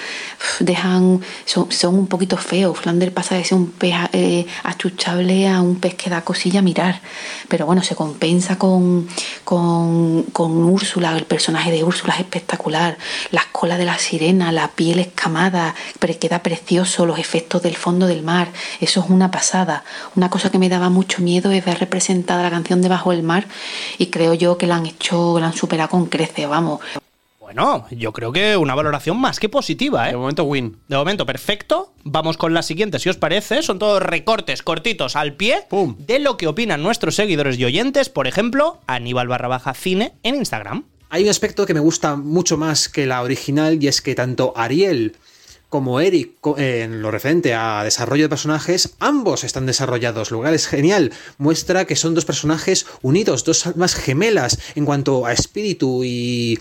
dejan, 0.59 1.21
son, 1.45 1.95
un 1.95 2.05
poquito 2.05 2.37
feos. 2.37 2.77
Flounder 2.77 3.11
pasa 3.11 3.33
de 3.33 3.43
ser 3.43 3.57
un 3.57 3.71
pez 3.71 3.95
eh, 4.13 4.45
achuchable 4.61 5.49
a 5.49 5.61
un 5.61 5.79
pez 5.79 5.95
que 5.95 6.11
da 6.11 6.21
cosilla 6.21 6.59
a 6.59 6.61
mirar. 6.61 7.01
Pero 7.47 7.65
bueno, 7.65 7.81
se 7.81 7.95
compensa 7.95 8.59
con, 8.59 9.07
con, 9.43 10.21
con 10.31 10.63
Úrsula. 10.63 11.17
El 11.17 11.25
personaje 11.25 11.71
de 11.71 11.83
Úrsula 11.83 12.13
es 12.13 12.19
espectacular. 12.19 12.99
Las 13.31 13.45
colas 13.45 13.79
de 13.79 13.85
la 13.85 13.97
sirena, 13.97 14.51
la 14.51 14.67
piel 14.67 14.99
escamada, 14.99 15.73
pero 15.97 16.13
queda 16.19 16.43
precioso. 16.43 17.07
Los 17.07 17.17
efectos 17.17 17.63
del 17.63 17.75
fondo 17.75 18.05
del 18.05 18.21
mar, 18.21 18.49
eso 18.79 18.99
es 19.03 19.09
una 19.09 19.31
pasada. 19.31 19.83
Una 20.15 20.29
cosa 20.29 20.51
que 20.51 20.59
me 20.59 20.69
daba 20.69 20.89
mucho 20.89 21.23
miedo 21.23 21.49
es 21.49 21.65
ver 21.65 21.79
la 22.35 22.49
canción 22.49 22.81
Debajo 22.81 23.11
del 23.11 23.23
mar 23.23 23.47
y 23.97 24.07
creo 24.07 24.33
yo 24.33 24.57
que 24.57 24.67
la 24.67 24.75
han 24.75 24.85
hecho, 24.85 25.39
la 25.39 25.47
han 25.47 25.53
superado 25.53 25.89
con 25.89 26.07
crece, 26.07 26.45
vamos. 26.45 26.81
Bueno, 27.47 27.85
yo 27.91 28.11
creo 28.11 28.33
que 28.33 28.57
una 28.57 28.75
valoración 28.75 29.17
más 29.21 29.39
que 29.39 29.47
positiva, 29.47 30.09
¿eh? 30.09 30.11
De 30.11 30.17
momento, 30.17 30.43
win. 30.43 30.75
De 30.89 30.97
momento, 30.97 31.25
perfecto. 31.25 31.93
Vamos 32.03 32.35
con 32.35 32.53
la 32.53 32.61
siguiente, 32.61 32.99
si 32.99 33.07
os 33.07 33.15
parece. 33.15 33.61
Son 33.61 33.79
todos 33.79 34.03
recortes 34.03 34.61
cortitos 34.63 35.15
al 35.15 35.33
pie 35.33 35.63
Pum. 35.69 35.95
de 35.97 36.19
lo 36.19 36.35
que 36.35 36.47
opinan 36.47 36.83
nuestros 36.83 37.15
seguidores 37.15 37.57
y 37.57 37.63
oyentes. 37.63 38.09
Por 38.09 38.27
ejemplo, 38.27 38.81
Aníbal 38.85 39.29
barra 39.29 39.47
baja 39.47 39.73
cine 39.73 40.11
en 40.23 40.35
Instagram. 40.35 40.83
Hay 41.09 41.23
un 41.23 41.29
aspecto 41.29 41.65
que 41.65 41.73
me 41.73 41.79
gusta 41.79 42.17
mucho 42.17 42.57
más 42.57 42.89
que 42.89 43.05
la 43.05 43.21
original 43.21 43.81
y 43.81 43.87
es 43.87 44.01
que 44.01 44.13
tanto 44.13 44.51
Ariel 44.57 45.15
como 45.69 45.99
Eric, 45.99 46.31
en 46.57 47.01
lo 47.01 47.11
referente 47.11 47.53
a 47.53 47.83
desarrollo 47.83 48.23
de 48.23 48.29
personajes, 48.29 48.95
ambos 48.99 49.43
están 49.43 49.65
desarrollados, 49.65 50.31
lo 50.31 50.39
cual 50.39 50.53
es 50.53 50.67
genial. 50.67 51.11
Muestra 51.37 51.85
que 51.85 51.97
son 51.97 52.15
dos 52.15 52.23
personajes 52.23 52.85
unidos, 53.01 53.43
dos 53.43 53.67
almas 53.67 53.95
gemelas 53.95 54.59
en 54.75 54.85
cuanto 54.85 55.25
a 55.25 55.33
espíritu 55.33 56.03
y, 56.05 56.57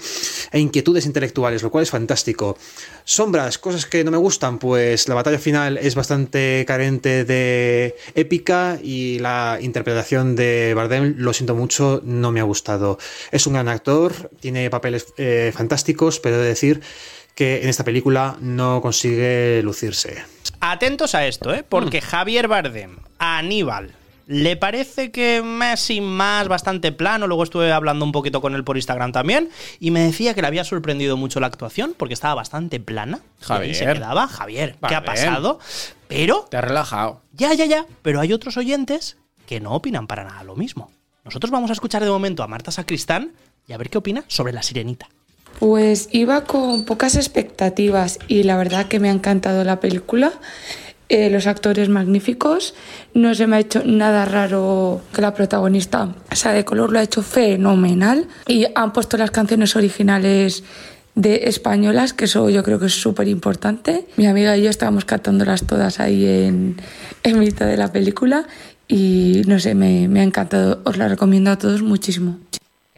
e 0.50 0.58
inquietudes 0.58 1.06
intelectuales, 1.06 1.62
lo 1.62 1.70
cual 1.70 1.82
es 1.82 1.90
fantástico. 1.90 2.58
Sombras, 3.04 3.58
cosas 3.58 3.86
que 3.86 4.02
no 4.02 4.10
me 4.10 4.16
gustan, 4.16 4.58
pues 4.58 5.06
la 5.08 5.14
batalla 5.14 5.38
final 5.38 5.78
es 5.78 5.94
bastante 5.94 6.64
carente 6.66 7.24
de 7.24 7.94
épica 8.16 8.80
y 8.82 9.20
la 9.20 9.58
interpretación 9.60 10.34
de 10.34 10.74
Bardem, 10.74 11.14
lo 11.16 11.32
siento 11.32 11.54
mucho, 11.54 12.00
no 12.04 12.32
me 12.32 12.40
ha 12.40 12.44
gustado. 12.44 12.98
Es 13.30 13.46
un 13.46 13.52
gran 13.52 13.68
actor, 13.68 14.30
tiene 14.40 14.68
papeles 14.68 15.14
eh, 15.16 15.52
fantásticos, 15.54 16.18
pero 16.18 16.36
he 16.36 16.40
de 16.40 16.48
decir 16.48 16.80
que 17.36 17.62
en 17.62 17.68
esta 17.68 17.84
película 17.84 18.36
no 18.40 18.80
consigue 18.80 19.60
lucirse. 19.62 20.24
Atentos 20.60 21.14
a 21.14 21.26
esto, 21.26 21.54
¿eh? 21.54 21.64
Porque 21.68 22.00
Javier 22.00 22.48
Bardem, 22.48 22.96
a 23.18 23.36
Aníbal, 23.38 23.92
le 24.26 24.56
parece 24.56 25.10
que 25.10 25.42
más 25.42 25.80
sin 25.80 26.02
más, 26.04 26.48
bastante 26.48 26.92
plano. 26.92 27.26
Luego 27.26 27.44
estuve 27.44 27.70
hablando 27.72 28.06
un 28.06 28.10
poquito 28.10 28.40
con 28.40 28.54
él 28.54 28.64
por 28.64 28.76
Instagram 28.76 29.12
también. 29.12 29.50
Y 29.78 29.90
me 29.90 30.00
decía 30.00 30.34
que 30.34 30.40
le 30.40 30.46
había 30.48 30.64
sorprendido 30.64 31.18
mucho 31.18 31.38
la 31.38 31.46
actuación, 31.46 31.94
porque 31.96 32.14
estaba 32.14 32.34
bastante 32.34 32.80
plana. 32.80 33.20
Y 33.48 33.52
ahí 33.52 33.74
se 33.74 33.84
Javier. 33.84 33.98
quedaba. 33.98 34.28
Javier, 34.28 34.76
¿qué 34.88 34.94
ha 34.94 35.04
pasado? 35.04 35.60
Pero 36.08 36.46
Te 36.50 36.56
has 36.56 36.64
relajado. 36.64 37.20
Ya, 37.34 37.52
ya, 37.52 37.66
ya. 37.66 37.86
Pero 38.00 38.20
hay 38.20 38.32
otros 38.32 38.56
oyentes 38.56 39.18
que 39.46 39.60
no 39.60 39.72
opinan 39.72 40.06
para 40.06 40.24
nada 40.24 40.42
lo 40.42 40.56
mismo. 40.56 40.90
Nosotros 41.22 41.50
vamos 41.50 41.68
a 41.68 41.74
escuchar 41.74 42.02
de 42.02 42.08
momento 42.10 42.42
a 42.42 42.48
Marta 42.48 42.70
Sacristán 42.70 43.32
y 43.68 43.74
a 43.74 43.76
ver 43.76 43.90
qué 43.90 43.98
opina 43.98 44.24
sobre 44.26 44.54
la 44.54 44.62
sirenita. 44.62 45.08
Pues 45.58 46.08
iba 46.12 46.44
con 46.44 46.84
pocas 46.84 47.16
expectativas 47.16 48.18
y 48.28 48.42
la 48.42 48.56
verdad 48.56 48.86
que 48.86 49.00
me 49.00 49.08
ha 49.08 49.12
encantado 49.12 49.64
la 49.64 49.80
película. 49.80 50.32
Eh, 51.08 51.30
los 51.30 51.46
actores 51.46 51.88
magníficos. 51.88 52.74
No 53.14 53.34
se 53.34 53.46
me 53.46 53.56
ha 53.56 53.60
hecho 53.60 53.82
nada 53.84 54.24
raro 54.24 55.00
que 55.14 55.22
la 55.22 55.34
protagonista 55.34 56.14
sea 56.32 56.52
de 56.52 56.64
color, 56.64 56.90
lo 56.90 56.98
ha 56.98 57.02
hecho 57.02 57.22
fenomenal. 57.22 58.26
Y 58.48 58.66
han 58.74 58.92
puesto 58.92 59.16
las 59.16 59.30
canciones 59.30 59.76
originales 59.76 60.64
de 61.14 61.44
españolas, 61.44 62.12
que 62.12 62.24
eso 62.26 62.50
yo 62.50 62.62
creo 62.62 62.80
que 62.80 62.86
es 62.86 63.00
súper 63.00 63.28
importante. 63.28 64.06
Mi 64.16 64.26
amiga 64.26 64.56
y 64.56 64.62
yo 64.62 64.70
estábamos 64.70 65.04
cantándolas 65.04 65.64
todas 65.64 66.00
ahí 66.00 66.26
en, 66.26 66.76
en 67.22 67.38
mitad 67.38 67.66
de 67.66 67.76
la 67.76 67.92
película 67.92 68.46
y 68.88 69.42
no 69.46 69.58
sé, 69.60 69.74
me, 69.74 70.08
me 70.08 70.20
ha 70.20 70.24
encantado. 70.24 70.80
Os 70.84 70.96
la 70.96 71.08
recomiendo 71.08 71.50
a 71.50 71.56
todos 71.56 71.82
muchísimo. 71.82 72.38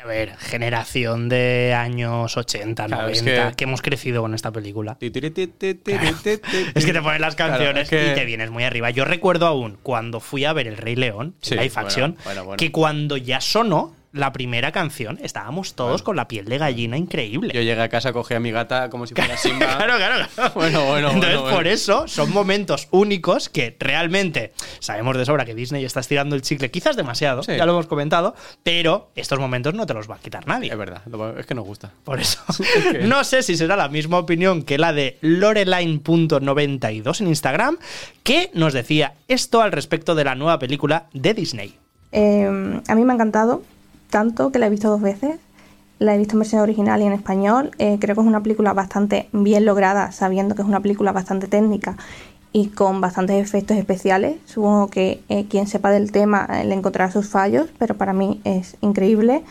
A 0.08 0.10
ver, 0.10 0.36
generación 0.38 1.28
de 1.28 1.74
años 1.76 2.34
80, 2.38 2.86
Claro, 2.86 3.02
90, 3.08 3.12
es 3.12 3.50
que... 3.50 3.56
que- 3.56 3.64
hemos 3.64 3.82
crecido 3.82 4.22
con 4.22 4.32
esta 4.34 4.50
película. 4.50 4.96
Es 5.00 5.12
que 5.12 6.92
te 6.92 7.02
ponen 7.02 7.20
las 7.20 7.34
Claro, 7.36 7.52
canciones 7.52 7.82
es 7.84 7.90
que- 7.90 8.12
y 8.12 8.14
te 8.14 8.24
vienes 8.24 8.50
muy 8.50 8.64
arriba. 8.64 8.88
Yo 8.88 9.04
recuerdo 9.04 9.46
aún 9.46 9.76
cuando 9.82 10.20
fui 10.20 10.46
a 10.46 10.54
ver 10.54 10.66
El 10.66 10.78
Rey 10.78 10.96
León, 10.96 11.34
Sí, 11.42 11.56
live 11.56 11.68
bueno, 11.74 11.80
action, 11.86 12.16
bueno, 12.24 12.44
bueno. 12.44 12.56
que 12.56 12.72
cuando 12.72 13.18
ya 13.18 13.42
sonó, 13.42 13.94
la 14.12 14.32
primera 14.32 14.72
canción, 14.72 15.18
estábamos 15.22 15.74
todos 15.74 16.02
con 16.02 16.16
la 16.16 16.28
piel 16.28 16.46
de 16.46 16.56
gallina 16.58 16.96
increíble. 16.96 17.52
Yo 17.54 17.60
llegué 17.60 17.80
a 17.82 17.88
casa, 17.88 18.12
cogí 18.12 18.34
a 18.34 18.40
mi 18.40 18.50
gata 18.50 18.88
como 18.90 19.06
si 19.06 19.14
fuera 19.14 19.36
Simba. 19.36 19.76
Claro, 19.76 19.96
claro, 19.96 20.26
claro. 20.34 20.52
Bueno, 20.54 20.84
bueno, 20.86 21.08
Entonces, 21.10 21.30
bueno, 21.30 21.42
bueno. 21.42 21.56
por 21.56 21.66
eso 21.66 22.08
son 22.08 22.32
momentos 22.32 22.88
únicos 22.90 23.48
que 23.48 23.76
realmente 23.78 24.52
sabemos 24.80 25.16
de 25.16 25.24
sobra 25.26 25.44
que 25.44 25.54
Disney 25.54 25.84
está 25.84 26.00
estirando 26.00 26.34
el 26.36 26.42
chicle, 26.42 26.70
quizás 26.70 26.96
demasiado, 26.96 27.42
Sí. 27.42 27.52
ya 27.56 27.66
lo 27.66 27.72
hemos 27.72 27.86
comentado, 27.86 28.34
pero 28.62 29.10
estos 29.14 29.38
momentos 29.38 29.74
no 29.74 29.84
te 29.86 29.94
los 29.94 30.10
va 30.10 30.14
a 30.16 30.18
quitar 30.18 30.46
nadie. 30.46 30.70
Es 30.70 30.78
verdad, 30.78 31.02
es 31.38 31.46
que 31.46 31.54
nos 31.54 31.64
gusta. 31.66 31.90
Por 32.04 32.18
eso. 32.20 32.40
No 33.02 33.24
sé 33.24 33.42
si 33.42 33.56
será 33.56 33.76
la 33.76 33.88
misma 33.88 34.18
opinión 34.18 34.62
que 34.62 34.78
la 34.78 34.92
de 34.92 35.18
Loreline.92 35.22 37.20
en 37.20 37.28
Instagram, 37.28 37.78
que 38.22 38.50
nos 38.54 38.72
decía 38.72 39.14
esto 39.28 39.62
al 39.62 39.72
respecto 39.72 40.14
de 40.14 40.24
la 40.24 40.34
nueva 40.34 40.58
película 40.58 41.06
de 41.12 41.34
Disney. 41.34 41.74
Eh, 42.12 42.80
a 42.88 42.94
mí 42.94 43.04
me 43.04 43.12
ha 43.12 43.14
encantado, 43.14 43.62
tanto 44.10 44.50
que 44.50 44.58
la 44.58 44.66
he 44.66 44.70
visto 44.70 44.88
dos 44.88 45.00
veces. 45.00 45.38
La 45.98 46.14
he 46.14 46.18
visto 46.18 46.34
en 46.34 46.40
versión 46.40 46.60
original 46.60 47.00
y 47.02 47.04
en 47.04 47.12
español. 47.12 47.72
Eh, 47.78 47.98
creo 48.00 48.14
que 48.14 48.20
es 48.20 48.26
una 48.26 48.42
película 48.42 48.72
bastante 48.72 49.28
bien 49.32 49.64
lograda, 49.64 50.12
sabiendo 50.12 50.54
que 50.54 50.62
es 50.62 50.68
una 50.68 50.80
película 50.80 51.12
bastante 51.12 51.48
técnica 51.48 51.96
y 52.52 52.68
con 52.68 53.00
bastantes 53.00 53.36
efectos 53.44 53.76
especiales. 53.76 54.36
Supongo 54.46 54.88
que 54.88 55.22
eh, 55.28 55.46
quien 55.48 55.66
sepa 55.66 55.90
del 55.90 56.12
tema 56.12 56.48
eh, 56.52 56.64
le 56.64 56.74
encontrará 56.74 57.10
sus 57.10 57.28
fallos, 57.28 57.68
pero 57.78 57.96
para 57.96 58.12
mí 58.12 58.40
es 58.44 58.76
increíble. 58.80 59.42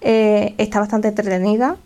Está 0.00 0.80
bastante 0.80 1.08
entretenida, 1.08 1.78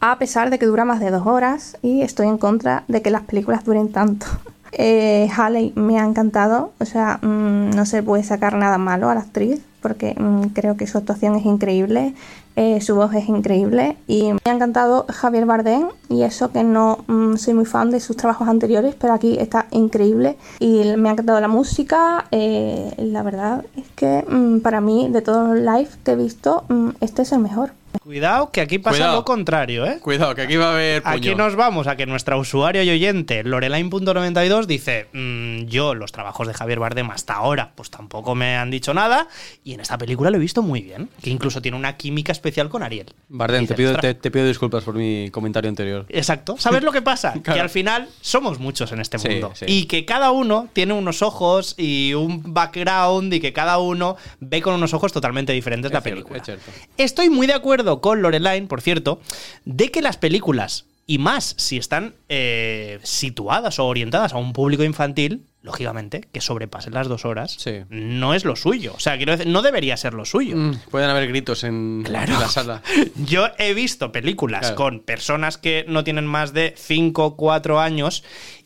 a 0.00 0.18
pesar 0.18 0.50
de 0.50 0.58
que 0.58 0.66
dura 0.66 0.84
más 0.84 0.98
de 0.98 1.12
dos 1.12 1.24
horas 1.24 1.78
y 1.80 2.02
estoy 2.02 2.26
en 2.26 2.36
contra 2.36 2.82
de 2.88 3.00
que 3.00 3.12
las 3.12 3.22
películas 3.22 3.64
duren 3.64 3.92
tanto. 3.92 4.26
Halle 4.76 5.72
me 5.76 6.00
ha 6.00 6.04
encantado, 6.04 6.72
o 6.80 6.84
sea, 6.84 7.20
mm, 7.22 7.70
no 7.76 7.86
se 7.86 8.02
puede 8.02 8.24
sacar 8.24 8.56
nada 8.56 8.76
malo 8.76 9.08
a 9.08 9.14
la 9.14 9.20
actriz 9.20 9.62
porque 9.82 10.14
mm, 10.18 10.48
creo 10.54 10.76
que 10.76 10.86
su 10.86 10.96
actuación 10.96 11.34
es 11.34 11.44
increíble, 11.44 12.14
eh, 12.56 12.80
su 12.80 12.94
voz 12.94 13.14
es 13.14 13.28
increíble 13.28 13.96
y 14.06 14.32
me 14.32 14.38
ha 14.44 14.50
encantado 14.50 15.06
Javier 15.08 15.46
Bardem 15.46 15.88
y 16.08 16.22
eso 16.22 16.52
que 16.52 16.62
no 16.64 17.04
mm, 17.06 17.36
soy 17.36 17.54
muy 17.54 17.64
fan 17.64 17.90
de 17.90 18.00
sus 18.00 18.16
trabajos 18.16 18.48
anteriores, 18.48 18.94
pero 18.94 19.14
aquí 19.14 19.38
está 19.38 19.66
increíble 19.70 20.36
y 20.58 20.82
me 20.96 21.08
ha 21.08 21.12
encantado 21.12 21.40
la 21.40 21.48
música, 21.48 22.26
eh, 22.30 22.92
la 22.98 23.22
verdad 23.22 23.64
es 23.76 23.84
que 23.96 24.24
mm, 24.28 24.60
para 24.60 24.80
mí 24.80 25.08
de 25.10 25.22
todos 25.22 25.48
los 25.48 25.58
live 25.58 25.90
que 26.04 26.12
he 26.12 26.16
visto, 26.16 26.64
mm, 26.68 26.90
este 27.00 27.22
es 27.22 27.32
el 27.32 27.38
mejor. 27.38 27.72
Cuidado, 28.02 28.50
que 28.50 28.62
aquí 28.62 28.78
pasa 28.78 28.96
Cuidado. 28.96 29.16
lo 29.16 29.24
contrario, 29.24 29.84
¿eh? 29.86 29.98
Cuidado, 30.00 30.34
que 30.34 30.42
aquí 30.42 30.56
va 30.56 30.70
a 30.70 30.72
haber 30.72 31.02
puño. 31.02 31.14
Aquí 31.14 31.34
nos 31.34 31.56
vamos 31.56 31.86
a 31.86 31.94
que 31.94 32.06
nuestra 32.06 32.36
usuario 32.38 32.82
y 32.82 32.90
oyente, 32.90 33.44
Loreline.92, 33.44 34.66
dice: 34.66 35.08
"Mm, 35.12 35.66
Yo, 35.66 35.94
los 35.94 36.10
trabajos 36.10 36.46
de 36.48 36.54
Javier 36.54 36.78
Bardem 36.78 37.10
hasta 37.10 37.34
ahora, 37.34 37.72
pues 37.74 37.90
tampoco 37.90 38.34
me 38.34 38.56
han 38.56 38.70
dicho 38.70 38.94
nada. 38.94 39.28
Y 39.62 39.74
en 39.74 39.80
esta 39.80 39.98
película 39.98 40.30
lo 40.30 40.38
he 40.38 40.40
visto 40.40 40.62
muy 40.62 40.80
bien, 40.80 41.10
que 41.22 41.30
incluso 41.30 41.60
tiene 41.60 41.76
una 41.76 41.96
química 41.96 42.32
especial 42.42 42.68
con 42.68 42.82
Ariel. 42.82 43.06
Bardem, 43.28 43.66
te 43.66 43.74
pido, 43.74 43.92
"Ostras". 43.92 44.14
te, 44.16 44.20
te 44.20 44.30
pido 44.32 44.46
disculpas 44.46 44.82
por 44.84 44.94
mi 44.94 45.30
comentario 45.30 45.68
anterior. 45.68 46.04
Exacto. 46.08 46.56
¿Sabes 46.58 46.82
lo 46.82 46.90
que 46.92 47.00
pasa? 47.02 47.32
Que 47.34 47.40
Claro. 47.42 47.62
al 47.62 47.70
final 47.70 48.08
somos 48.20 48.58
muchos 48.58 48.90
en 48.92 49.00
este 49.00 49.18
Sí, 49.18 49.28
mundo. 49.28 49.52
sí. 49.54 49.64
Y 49.68 49.84
que 49.86 50.04
cada 50.04 50.30
uno 50.32 50.68
tiene 50.72 50.92
unos 50.94 51.22
ojos 51.22 51.74
y 51.78 52.14
un 52.14 52.52
background 52.52 53.32
y 53.32 53.40
que 53.40 53.52
cada 53.52 53.78
uno 53.78 54.16
ve 54.40 54.60
con 54.60 54.74
unos 54.74 54.92
ojos 54.94 55.12
totalmente 55.12 55.52
diferentes 55.52 55.90
Es 55.90 55.94
la 55.94 56.00
cierto, 56.00 56.26
película. 56.28 56.54
es. 56.54 56.60
Estoy 56.98 57.30
muy 57.30 57.46
de 57.46 57.54
acuerdo 57.54 58.00
con 58.00 58.22
Loreline, 58.22 58.66
por 58.66 58.80
cierto, 58.80 59.20
de 59.64 59.90
que 59.90 60.02
las 60.02 60.16
películas, 60.16 60.86
y 61.06 61.18
más 61.18 61.54
si 61.58 61.76
están 61.76 62.14
eh, 62.28 62.98
situadas 63.02 63.78
o 63.78 63.86
orientadas 63.86 64.32
a 64.32 64.38
un 64.38 64.52
público 64.52 64.82
infantil, 64.84 65.46
lógicamente, 65.62 66.22
que 66.32 66.40
sobrepasen 66.40 66.92
las 66.94 67.08
dos 67.08 67.24
horas, 67.24 67.52
Sí. 67.58 67.80
no 67.88 68.34
es 68.34 68.44
lo 68.44 68.56
suyo. 68.56 68.92
O 68.96 69.00
sea, 69.00 69.16
quiero 69.16 69.32
decir, 69.32 69.46
no 69.50 69.62
debería 69.62 69.96
ser 69.96 70.14
lo 70.14 70.24
suyo. 70.24 70.56
Mm, 70.56 70.76
pueden 70.90 71.08
haber 71.10 71.28
gritos 71.28 71.64
en, 71.64 72.02
Claro. 72.04 72.38
la 72.38 72.48
sala. 72.48 72.82
Yo 73.16 73.48
he 73.58 73.72
visto 73.74 74.12
películas 74.12 74.60
Claro. 74.60 74.76
con 74.76 75.00
personas 75.00 75.58
que 75.58 75.84
no 75.88 76.04
tienen 76.04 76.26
más 76.26 76.52
de 76.52 76.74
5 76.76 77.24
o 77.24 77.36
4 77.36 77.80
años 77.80 78.24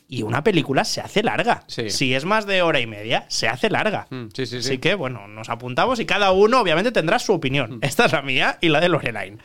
y 0.09 0.23
una 0.23 0.41
película 0.41 0.85
se 0.85 1.01
hace 1.01 1.21
larga. 1.21 1.65
Sí. 1.67 1.89
Si 1.89 2.13
es 2.15 2.23
más 2.23 2.47
de 2.47 2.61
hora 2.61 2.79
y 2.79 2.87
media, 2.87 3.25
se 3.27 3.49
hace 3.49 3.69
larga. 3.69 4.07
Mm, 4.09 4.27
sí, 4.33 4.45
sí, 4.45 4.61
sí. 4.63 4.69
Así 4.69 4.77
que, 4.77 4.95
bueno, 4.95 5.27
nos 5.27 5.49
apuntamos 5.49 5.99
y 5.99 6.05
cada 6.05 6.31
uno 6.31 6.61
obviamente 6.61 6.93
tendrá 6.93 7.19
su 7.19 7.33
opinión. 7.33 7.75
Mm. 7.77 7.79
Esta 7.81 8.05
es 8.05 8.13
la 8.13 8.21
mía 8.21 8.57
y 8.61 8.69
la 8.69 8.79
de 8.79 8.87
Loreline. 8.87 9.37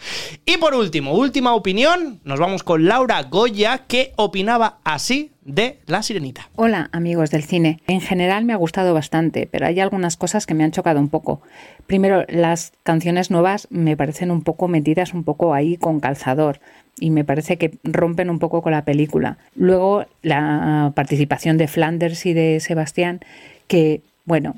Y 0.46 0.58
por 0.58 0.74
último, 0.74 1.14
última 1.14 1.52
opinión, 1.54 2.20
nos 2.22 2.38
vamos 2.38 2.62
con 2.62 2.86
Laura 2.86 3.24
Goya, 3.24 3.86
que 3.88 4.12
opinaba 4.16 4.78
así 4.84 5.31
de 5.44 5.78
La 5.86 6.02
Sirenita. 6.02 6.48
Hola 6.56 6.88
amigos 6.92 7.30
del 7.30 7.42
cine. 7.42 7.80
En 7.86 8.00
general 8.00 8.44
me 8.44 8.52
ha 8.52 8.56
gustado 8.56 8.94
bastante, 8.94 9.48
pero 9.50 9.66
hay 9.66 9.80
algunas 9.80 10.16
cosas 10.16 10.46
que 10.46 10.54
me 10.54 10.64
han 10.64 10.70
chocado 10.70 11.00
un 11.00 11.08
poco. 11.08 11.42
Primero, 11.86 12.24
las 12.28 12.72
canciones 12.82 13.30
nuevas 13.30 13.66
me 13.70 13.96
parecen 13.96 14.30
un 14.30 14.42
poco 14.42 14.68
metidas 14.68 15.14
un 15.14 15.24
poco 15.24 15.54
ahí 15.54 15.76
con 15.76 16.00
calzador 16.00 16.60
y 16.98 17.10
me 17.10 17.24
parece 17.24 17.56
que 17.56 17.72
rompen 17.84 18.30
un 18.30 18.38
poco 18.38 18.62
con 18.62 18.72
la 18.72 18.84
película. 18.84 19.38
Luego, 19.56 20.06
la 20.22 20.92
participación 20.94 21.58
de 21.58 21.68
Flanders 21.68 22.26
y 22.26 22.32
de 22.34 22.60
Sebastián, 22.60 23.20
que, 23.66 24.02
bueno, 24.24 24.56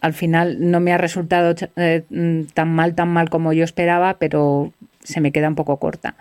al 0.00 0.14
final 0.14 0.70
no 0.70 0.80
me 0.80 0.92
ha 0.92 0.98
resultado 0.98 1.54
eh, 1.76 2.44
tan 2.54 2.74
mal, 2.74 2.94
tan 2.94 3.08
mal 3.08 3.28
como 3.30 3.52
yo 3.52 3.64
esperaba, 3.64 4.14
pero 4.14 4.72
se 5.02 5.20
me 5.20 5.32
queda 5.32 5.48
un 5.48 5.54
poco 5.56 5.78
corta. 5.78 6.14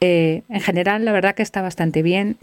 Eh, 0.00 0.42
en 0.48 0.60
general, 0.60 1.04
la 1.04 1.12
verdad 1.12 1.34
que 1.34 1.42
está 1.42 1.62
bastante 1.62 2.02
bien. 2.02 2.36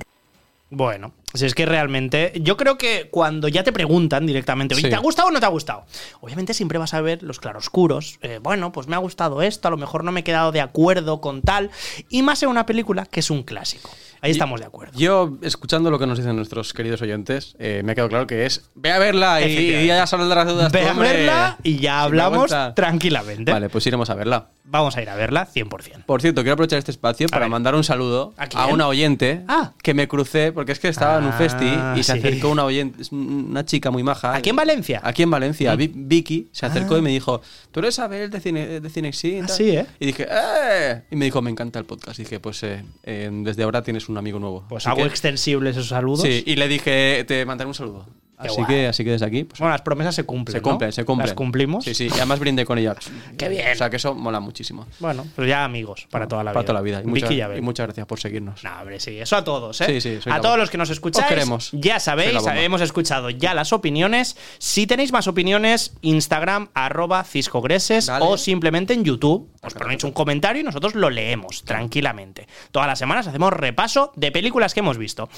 Bueno, 0.76 1.14
si 1.36 1.46
es 1.46 1.54
que 1.54 1.68
realmente. 1.68 2.32
Yo 2.42 2.58
creo 2.58 2.80
que 2.80 3.10
cuando 3.12 3.48
ya 3.48 3.64
te 3.64 3.72
preguntan 3.72 4.26
directamente, 4.26 4.74
oye, 4.74 4.82
Sí. 4.86 4.90
¿te 4.90 4.96
ha 4.96 5.00
gustado 5.00 5.28
o 5.28 5.32
no 5.32 5.40
te 5.40 5.46
ha 5.46 5.50
gustado? 5.50 5.86
Obviamente 6.22 6.56
siempre 6.56 6.80
vas 6.80 6.96
a 6.96 7.02
ver 7.02 7.22
los 7.22 7.40
claroscuros. 7.40 8.18
eh, 8.24 8.40
bueno, 8.42 8.72
pues 8.72 8.88
me 8.88 8.96
ha 8.96 9.00
gustado 9.00 9.44
esto, 9.44 9.68
a 9.68 9.72
lo 9.72 9.78
mejor 9.78 10.04
no 10.04 10.12
me 10.12 10.22
he 10.22 10.24
quedado 10.24 10.52
de 10.52 10.62
acuerdo 10.62 11.22
con 11.22 11.44
tal. 11.44 11.70
Y 12.10 12.24
más 12.24 12.42
en 12.42 12.50
una 12.50 12.66
película 12.66 13.06
que 13.06 13.20
es 13.20 13.30
un 13.30 13.44
clásico. 13.44 13.92
Ahí 14.24 14.32
estamos 14.32 14.60
de 14.62 14.66
acuerdo. 14.66 14.98
Yo, 14.98 15.38
escuchando 15.42 15.92
lo 15.92 16.00
que 16.00 16.08
nos 16.08 16.18
dicen 16.18 16.36
nuestros 16.36 16.74
queridos 16.74 17.02
oyentes, 17.02 17.56
eh, 17.60 17.82
me 17.84 17.92
ha 17.92 17.96
quedado 17.96 18.08
claro 18.10 18.26
que 18.26 18.46
es 18.46 18.70
ve 18.74 18.90
a 18.92 18.98
verla 18.98 19.46
y, 19.46 19.52
y 19.76 19.88
ya 19.88 20.08
saldrás 20.08 20.46
de 20.48 20.54
dudas. 20.54 20.72
Ve 20.72 20.88
a 20.88 20.94
verla 20.94 21.58
y 21.62 21.76
ya 21.78 22.04
hablamos 22.04 22.50
tranquilamente. 22.74 23.52
Vale, 23.52 23.70
pues 23.70 23.86
iremos 23.86 24.10
a 24.10 24.16
verla. 24.16 24.48
Vamos 24.66 24.96
a 24.96 25.02
ir 25.02 25.10
a 25.10 25.16
verla 25.16 25.46
100%. 25.54 26.06
Por 26.06 26.22
cierto, 26.22 26.42
quiero 26.42 26.54
aprovechar 26.54 26.80
este 26.80 26.92
espacio 26.92 27.28
para 27.28 27.42
ver. 27.42 27.50
mandar 27.52 27.76
un 27.76 27.84
saludo 27.84 28.34
¿A 28.56 28.68
una 28.68 28.88
oyente 28.88 29.44
Ah. 29.50 29.74
que 29.84 29.94
me 29.94 30.08
crucé, 30.08 30.54
porque 30.54 30.72
es 30.72 30.80
que 30.80 30.88
estaba 30.88 31.18
en 31.18 31.26
un 31.26 31.32
Ah, 31.32 31.38
festi 31.38 31.66
y 32.00 32.04
se 32.04 32.14
sí. 32.14 32.20
acercó 32.20 32.48
una 32.50 32.64
oyente, 32.64 33.04
una 33.14 33.66
chica 33.66 33.92
muy 33.92 34.04
maja. 34.04 34.34
¿Aquí 34.34 34.52
en 34.52 34.56
Valencia? 34.56 35.02
Mm. 35.04 35.08
Aquí 35.08 35.24
en 35.24 35.32
Valencia. 35.32 35.76
Vi- 35.76 35.92
Vicky 35.94 36.48
se 36.54 36.66
acercó 36.66 36.98
y 36.98 37.02
me 37.02 37.10
dijo, 37.10 37.42
¿tú 37.74 37.82
eres 37.82 38.00
Abel 38.00 38.30
de, 38.32 38.40
Cine, 38.40 38.80
de 38.80 38.90
Cinexin? 38.90 39.44
Ah, 39.44 39.48
Tal?". 39.48 39.58
sí, 39.58 39.70
¿eh? 39.72 39.86
Y 40.00 40.06
dije, 40.08 40.28
¡eh! 40.32 41.02
Y 41.12 41.18
me 41.18 41.26
dijo, 41.26 41.42
me 41.42 41.52
encanta 41.52 41.78
el 41.78 41.86
podcast. 41.86 42.18
Y 42.20 42.24
dije, 42.24 42.40
pues 42.40 42.64
eh, 42.64 42.86
eh, 43.04 43.30
desde 43.34 43.64
ahora 43.64 43.84
tienes 43.84 44.08
un 44.14 44.18
amigo 44.20 44.40
nuevo. 44.40 44.64
Pues 44.70 44.86
Así 44.86 44.92
hago 44.92 45.02
que- 45.02 45.10
extensibles 45.10 45.76
esos 45.76 45.90
saludos. 45.90 46.22
Sí, 46.22 46.44
y 46.46 46.56
le 46.56 46.68
dije, 46.68 47.26
te 47.28 47.46
mandaré 47.46 47.68
un 47.68 47.74
saludo. 47.74 48.06
Así 48.48 48.56
guay. 48.58 48.68
que, 48.68 48.88
así 48.88 49.04
que 49.04 49.12
desde 49.12 49.26
aquí, 49.26 49.44
pues, 49.44 49.60
Bueno, 49.60 49.72
las 49.74 49.82
promesas 49.82 50.16
se 50.16 50.24
cumplen. 50.26 50.54
se 50.54 50.62
¿no? 50.62 50.64
cumplen, 50.70 50.92
se 50.92 51.06
cumplen. 51.06 51.28
Las 51.28 51.36
cumplimos. 51.36 51.84
Sí, 51.86 51.94
sí, 51.94 52.08
y 52.10 52.14
además 52.14 52.40
brindé 52.40 52.66
con 52.66 52.78
ella. 52.78 52.96
Qué 53.38 53.50
bien. 53.50 53.72
O 53.72 53.76
sea, 53.76 53.90
que 53.90 53.98
eso 53.98 54.14
mola 54.16 54.40
muchísimo. 54.40 54.88
Bueno, 55.00 55.26
pues 55.36 55.48
ya 55.48 55.64
amigos 55.64 56.08
para 56.10 56.28
toda 56.28 56.44
la 56.44 56.52
Para 56.54 56.62
vida. 56.62 56.68
toda 56.68 56.80
la 56.80 56.84
vida. 56.84 57.00
Y, 57.02 57.12
Vicky 57.12 57.36
muchas- 57.42 57.58
y 57.58 57.62
muchas 57.62 57.86
gracias 57.88 58.08
por 58.08 58.20
seguirnos. 58.20 58.64
No, 58.64 58.72
hombre, 58.80 59.00
sí, 59.00 59.18
eso 59.20 59.36
a 59.36 59.44
todos, 59.44 59.80
¿eh? 59.82 60.02
Sí, 60.02 60.20
sí, 60.22 60.30
a 60.30 60.42
todos 60.42 60.58
los 60.58 60.70
que 60.70 60.78
nos 60.78 60.90
escucháis. 60.90 61.26
Os 61.26 61.30
queremos. 61.30 61.70
Ya 61.74 62.00
sabéis, 62.00 62.38
hemos 62.56 62.82
escuchado 62.82 63.30
ya 63.30 63.54
las 63.54 63.74
opiniones. 63.74 64.38
Si 64.60 64.88
tenéis 64.88 65.12
más 65.12 65.28
opiniones, 65.28 65.94
Instagram, 66.02 66.70
arroba 66.74 67.24
ciscogreses 67.24 68.08
Dale. 68.08 68.26
o 68.28 68.38
simplemente 68.38 68.94
en 68.94 69.04
YouTube. 69.04 69.50
Os 69.62 69.74
ponéis 69.74 70.04
un 70.04 70.12
comentario 70.12 70.62
y 70.62 70.64
nosotros 70.66 70.94
lo 70.96 71.10
leemos 71.10 71.64
tranquilamente. 71.64 72.48
Todas 72.72 72.88
las 72.88 73.00
semanas 73.00 73.28
hacemos 73.28 73.54
repaso 73.54 74.12
de 74.16 74.32
películas 74.32 74.74
que 74.74 74.82
hemos 74.82 74.98
visto. 74.98 75.30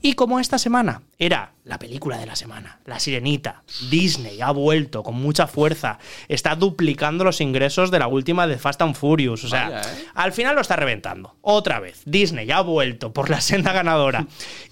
Y 0.00 0.14
como 0.14 0.38
esta 0.40 0.58
semana 0.58 1.02
era 1.18 1.52
la 1.64 1.78
película 1.78 2.18
de 2.18 2.26
la 2.26 2.34
semana, 2.34 2.80
La 2.86 2.98
Sirenita, 2.98 3.62
Disney 3.88 4.40
ha 4.40 4.50
vuelto 4.50 5.02
con 5.02 5.14
mucha 5.14 5.46
fuerza, 5.46 5.98
está 6.28 6.56
duplicando 6.56 7.22
los 7.22 7.40
ingresos 7.40 7.90
de 7.90 8.00
la 8.00 8.08
última 8.08 8.46
de 8.48 8.58
Fast 8.58 8.82
and 8.82 8.96
Furious. 8.96 9.44
O 9.44 9.48
sea, 9.48 9.68
Vaya, 9.70 9.80
¿eh? 9.82 10.04
al 10.14 10.32
final 10.32 10.56
lo 10.56 10.60
está 10.60 10.74
reventando. 10.74 11.36
Otra 11.40 11.78
vez, 11.78 12.02
Disney 12.04 12.50
ha 12.50 12.62
vuelto 12.62 13.12
por 13.12 13.30
la 13.30 13.40
senda 13.40 13.72
ganadora. 13.72 14.26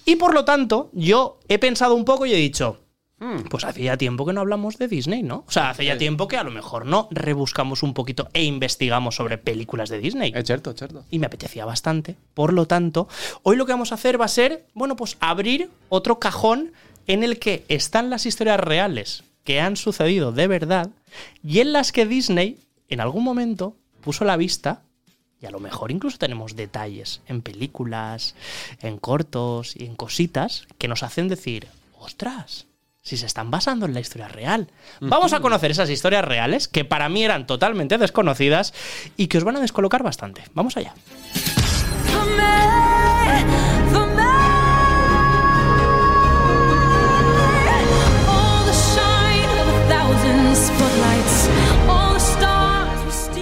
Y 0.05 0.17
por 0.17 0.33
lo 0.33 0.43
tanto, 0.43 0.89
yo 0.93 1.39
he 1.47 1.59
pensado 1.59 1.95
un 1.95 2.05
poco 2.05 2.25
y 2.25 2.33
he 2.33 2.37
dicho. 2.37 2.80
Pues 3.49 3.63
hace 3.65 3.83
ya 3.83 3.97
tiempo 3.97 4.25
que 4.25 4.33
no 4.33 4.41
hablamos 4.41 4.77
de 4.77 4.87
Disney, 4.87 5.21
¿no? 5.21 5.43
O 5.47 5.51
sea, 5.51 5.69
hace 5.69 5.85
ya 5.85 5.97
tiempo 5.97 6.27
que 6.27 6.37
a 6.37 6.43
lo 6.43 6.51
mejor 6.51 6.85
no 6.85 7.07
rebuscamos 7.11 7.83
un 7.83 7.93
poquito 7.93 8.29
e 8.33 8.43
investigamos 8.43 9.15
sobre 9.15 9.37
películas 9.37 9.89
de 9.89 9.99
Disney. 9.99 10.33
Es 10.35 10.45
cierto, 10.45 10.71
es 10.71 10.77
cierto. 10.77 11.05
Y 11.11 11.19
me 11.19 11.27
apetecía 11.27 11.65
bastante. 11.65 12.15
Por 12.33 12.53
lo 12.53 12.65
tanto, 12.65 13.07
hoy 13.43 13.57
lo 13.57 13.65
que 13.65 13.73
vamos 13.73 13.91
a 13.91 13.95
hacer 13.95 14.19
va 14.19 14.25
a 14.25 14.29
ser, 14.29 14.65
bueno, 14.73 14.95
pues 14.95 15.17
abrir 15.19 15.69
otro 15.89 16.19
cajón 16.19 16.71
en 17.07 17.23
el 17.23 17.37
que 17.39 17.63
están 17.67 18.09
las 18.09 18.25
historias 18.25 18.59
reales 18.59 19.23
que 19.43 19.59
han 19.59 19.75
sucedido 19.75 20.31
de 20.31 20.47
verdad 20.47 20.89
y 21.43 21.59
en 21.59 21.73
las 21.73 21.91
que 21.91 22.05
Disney 22.05 22.59
en 22.89 23.01
algún 23.01 23.23
momento 23.23 23.75
puso 24.01 24.25
la 24.25 24.37
vista 24.37 24.83
y 25.41 25.47
a 25.47 25.51
lo 25.51 25.59
mejor 25.59 25.91
incluso 25.91 26.19
tenemos 26.19 26.55
detalles 26.55 27.21
en 27.27 27.41
películas, 27.41 28.35
en 28.81 28.97
cortos 28.97 29.75
y 29.75 29.85
en 29.85 29.95
cositas 29.95 30.67
que 30.77 30.87
nos 30.87 31.01
hacen 31.01 31.27
decir, 31.27 31.67
ostras, 31.97 32.67
si 33.03 33.17
se 33.17 33.25
están 33.25 33.49
basando 33.49 33.85
en 33.85 33.93
la 33.93 33.99
historia 33.99 34.27
real. 34.27 34.67
Vamos 34.99 35.33
a 35.33 35.39
conocer 35.39 35.71
esas 35.71 35.89
historias 35.89 36.23
reales 36.23 36.67
que 36.67 36.85
para 36.85 37.09
mí 37.09 37.23
eran 37.23 37.47
totalmente 37.47 37.97
desconocidas 37.97 38.73
y 39.17 39.27
que 39.27 39.37
os 39.39 39.43
van 39.43 39.57
a 39.57 39.61
descolocar 39.61 40.03
bastante. 40.03 40.43
Vamos 40.53 40.77
allá. 40.77 40.93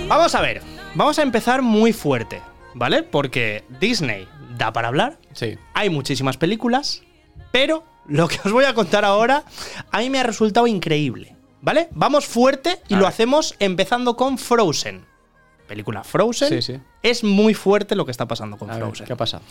Vamos 0.08 0.34
a 0.36 0.42
ver, 0.42 0.62
vamos 0.96 1.20
a 1.20 1.22
empezar 1.22 1.62
muy 1.62 1.94
fuerte, 1.94 2.42
¿vale? 2.74 3.04
Porque 3.04 3.63
Disney 3.80 4.28
da 4.58 4.74
para 4.74 4.88
hablar, 4.88 5.20
Sí. 5.34 5.58
hay 5.74 5.89
muchísimas 5.89 6.38
películas, 6.38 7.04
pero 7.51 7.84
lo 8.10 8.28
que 8.28 8.39
os 8.44 8.51
voy 8.51 8.66
a 8.66 8.74
contar 8.74 9.06
ahora 9.06 9.44
a 9.92 10.00
mí 10.00 10.10
me 10.10 10.20
ha 10.20 10.24
resultado 10.24 10.68
increíble, 10.68 11.36
¿vale? 11.62 11.88
Vamos 11.92 12.25
fuerte 12.25 12.82
y 12.88 12.94
A 12.96 12.98
lo 12.98 13.04
ver. 13.04 13.10
hacemos 13.13 13.56
empezando 13.60 14.16
con 14.16 14.38
Frozen. 14.38 15.06
Película 15.68 16.04
Frozen. 16.04 16.50
Sí, 16.50 16.62
sí. 16.62 16.82
Es 17.04 17.24
muy 17.24 17.54
fuerte 17.54 17.96
lo 17.96 18.06
que 18.06 18.12
está 18.12 18.28
pasando 18.28 18.58
con 18.58 18.70
A 18.70 18.74
ver, 18.74 18.84
Frozen. 18.84 19.06
¿Qué 19.06 19.13
ha 19.13 19.18
pasado? 19.18 19.44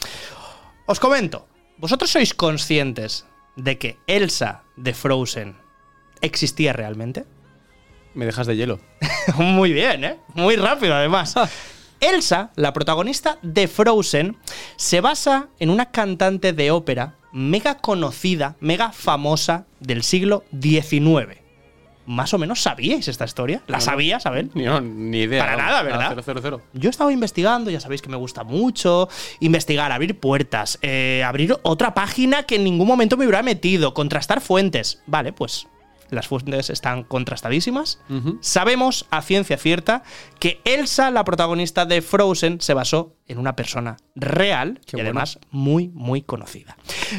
Os 0.87 0.99
comento, 1.01 1.47
¿vosotros 1.79 2.11
sois 2.11 2.35
conscientes 2.35 3.25
de 3.57 3.79
que 3.79 3.99
Elsa 4.07 4.63
de 4.77 4.95
Frozen 4.95 5.57
existía 6.21 6.73
realmente? 6.73 7.25
Me 8.15 8.27
dejas 8.27 8.47
de 8.47 8.57
hielo. 8.57 8.81
Muy 9.37 9.73
bien, 9.73 10.03
¿eh? 10.05 10.19
Muy 10.35 10.57
rápido, 10.57 10.95
además. 10.95 11.35
Elsa, 12.01 12.51
la 12.57 12.73
protagonista 12.73 13.39
de 13.43 13.69
Frozen, 13.69 14.37
se 14.77 15.01
basa 15.01 15.49
en 15.59 15.71
una 15.71 15.91
cantante 15.91 16.53
de 16.53 16.71
ópera 16.71 17.15
mega 17.33 17.77
conocida, 17.77 18.57
mega 18.61 18.93
famosa 18.93 19.67
del 19.81 20.03
siglo 20.03 20.45
XIX. 20.61 21.39
Más 22.07 22.33
o 22.33 22.39
menos 22.39 22.63
sabíais 22.63 23.07
esta 23.07 23.27
historia. 23.27 23.63
¿La 23.67 23.77
No, 23.77 23.81
sabías, 23.83 24.25
Abel? 24.25 24.51
No, 24.55 24.81
ni 24.81 25.19
idea. 25.19 25.45
Para 25.45 25.57
nada, 25.57 25.83
¿verdad? 25.83 26.07
Cero, 26.09 26.23
cero, 26.25 26.41
cero. 26.43 26.63
Yo 26.73 26.89
estaba 26.89 27.13
investigando, 27.13 27.71
ya 27.71 27.81
sabéis 27.81 28.01
que 28.01 28.09
me 28.09 28.17
gusta 28.17 28.45
mucho 28.45 29.11
investigar, 29.41 29.93
abrir 29.93 30.19
puertas, 30.19 30.79
eh, 30.81 31.23
abrir 31.23 31.55
otra 31.65 31.93
página 31.93 32.45
que 32.45 32.57
en 32.57 32.65
ningún 32.65 32.89
momento 32.89 33.19
me 33.19 33.27
hubiera 33.27 33.43
metido, 33.43 33.93
contrastar 33.93 34.41
fuentes. 34.41 35.03
Vale, 35.07 35.35
pues 35.35 35.67
las 36.11 36.29
fuentes 36.29 36.71
están 36.71 37.05
contrastadísimas. 37.05 38.01
Sabemos 38.41 39.07
a 39.11 39.23
ciencia 39.23 39.57
cierta 39.59 40.03
que 40.39 40.61
Elsa, 40.65 41.11
la 41.11 41.25
protagonista 41.25 41.85
de 41.87 42.03
Frozen, 42.03 42.61
se 42.61 42.75
basó 42.75 43.17
en 43.27 43.39
una 43.39 43.57
persona 43.57 43.97
real 44.15 44.81
Qué 44.87 44.97
y 44.97 45.01
bueno. 45.01 45.09
además 45.11 45.39
muy, 45.51 45.89
muy 45.89 46.23
conocida. 46.23 46.77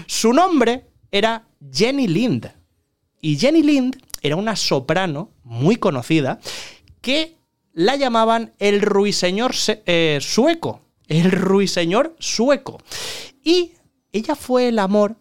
Su 0.07 0.33
nombre 0.33 0.87
era 1.11 1.47
Jenny 1.71 2.07
Lind. 2.07 2.51
Y 3.21 3.37
Jenny 3.37 3.63
Lind 3.63 3.97
era 4.21 4.35
una 4.35 4.55
soprano 4.55 5.31
muy 5.43 5.75
conocida 5.75 6.39
que 7.01 7.37
la 7.73 7.95
llamaban 7.95 8.53
el 8.59 8.81
ruiseñor 8.81 9.55
se- 9.55 9.83
eh, 9.85 10.19
sueco. 10.21 10.81
El 11.07 11.31
ruiseñor 11.31 12.15
sueco. 12.19 12.77
Y 13.43 13.73
ella 14.11 14.35
fue 14.35 14.67
el 14.69 14.79
amor 14.79 15.15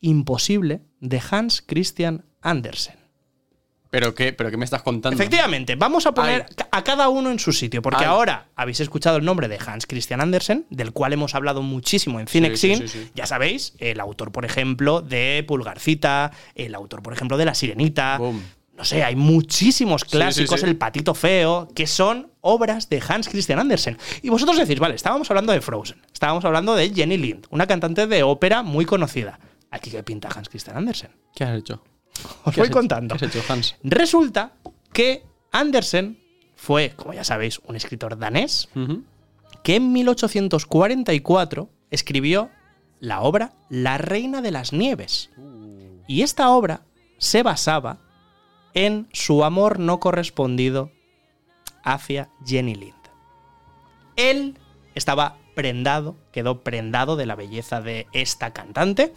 imposible 0.00 0.82
de 1.00 1.20
Hans 1.30 1.62
Christian 1.66 2.24
Andersen. 2.42 2.94
¿Pero 3.90 4.14
qué, 4.14 4.32
¿Pero 4.32 4.50
qué 4.50 4.56
me 4.56 4.64
estás 4.64 4.82
contando? 4.82 5.14
Efectivamente, 5.14 5.74
vamos 5.74 6.06
a 6.06 6.12
poner 6.12 6.46
Ay. 6.48 6.66
a 6.70 6.84
cada 6.84 7.08
uno 7.08 7.30
en 7.30 7.40
su 7.40 7.52
sitio, 7.52 7.82
porque 7.82 8.04
Ay. 8.04 8.06
ahora 8.06 8.46
habéis 8.54 8.78
escuchado 8.78 9.16
el 9.16 9.24
nombre 9.24 9.48
de 9.48 9.58
Hans 9.64 9.86
Christian 9.86 10.20
Andersen, 10.20 10.64
del 10.70 10.92
cual 10.92 11.12
hemos 11.12 11.34
hablado 11.34 11.62
muchísimo 11.62 12.20
en 12.20 12.28
Cinexin. 12.28 12.78
sí, 12.78 12.88
sí, 12.88 12.98
sí. 13.04 13.10
Ya 13.14 13.26
sabéis, 13.26 13.74
el 13.78 13.98
autor, 13.98 14.30
por 14.30 14.44
ejemplo, 14.44 15.00
de 15.02 15.44
Pulgarcita, 15.46 16.30
el 16.54 16.74
autor, 16.76 17.02
por 17.02 17.12
ejemplo, 17.12 17.36
de 17.36 17.44
La 17.44 17.54
Sirenita. 17.54 18.18
Boom. 18.18 18.42
No 18.76 18.84
sé, 18.84 19.04
hay 19.04 19.14
muchísimos 19.14 20.06
clásicos. 20.06 20.62
El 20.62 20.76
Patito 20.76 21.12
Feo, 21.14 21.68
que 21.74 21.86
son 21.86 22.30
obras 22.40 22.88
de 22.88 23.02
Hans 23.06 23.28
Christian 23.28 23.58
Andersen. 23.58 23.98
Y 24.22 24.30
vosotros 24.30 24.56
decís, 24.56 24.78
vale, 24.78 24.94
estábamos 24.94 25.28
hablando 25.30 25.52
de 25.52 25.60
Frozen, 25.60 26.00
estábamos 26.10 26.46
hablando 26.46 26.74
de 26.74 26.88
Jenny 26.88 27.18
Lind, 27.18 27.46
una 27.50 27.66
cantante 27.66 28.06
de 28.06 28.22
ópera 28.22 28.62
muy 28.62 28.86
conocida. 28.86 29.38
¿Aquí 29.70 29.90
qué 29.90 30.02
pinta 30.02 30.28
Hans 30.34 30.48
Christian 30.48 30.78
Andersen? 30.78 31.10
¿Qué 31.34 31.44
has 31.44 31.58
hecho? 31.58 31.82
Os 32.44 32.54
¿Qué 32.54 32.60
voy 32.60 32.68
hecho? 32.68 32.76
contando. 32.76 33.16
Resulta 33.82 34.52
que 34.92 35.24
Andersen 35.52 36.18
fue, 36.56 36.92
como 36.96 37.14
ya 37.14 37.24
sabéis, 37.24 37.60
un 37.66 37.76
escritor 37.76 38.18
danés 38.18 38.68
que 39.62 39.76
en 39.76 39.92
1844 39.92 41.70
escribió 41.90 42.50
la 42.98 43.22
obra 43.22 43.52
La 43.68 43.98
Reina 43.98 44.42
de 44.42 44.50
las 44.50 44.72
Nieves. 44.72 45.30
Y 46.06 46.22
esta 46.22 46.50
obra 46.50 46.82
se 47.18 47.42
basaba 47.42 47.98
en 48.74 49.08
su 49.12 49.44
amor 49.44 49.78
no 49.78 50.00
correspondido 50.00 50.90
hacia 51.82 52.30
Jenny 52.44 52.74
Lind. 52.74 52.94
Él 54.16 54.58
estaba 54.94 55.38
prendado, 55.54 56.16
quedó 56.32 56.62
prendado 56.62 57.16
de 57.16 57.26
la 57.26 57.36
belleza 57.36 57.80
de 57.80 58.06
esta 58.12 58.52
cantante 58.52 59.12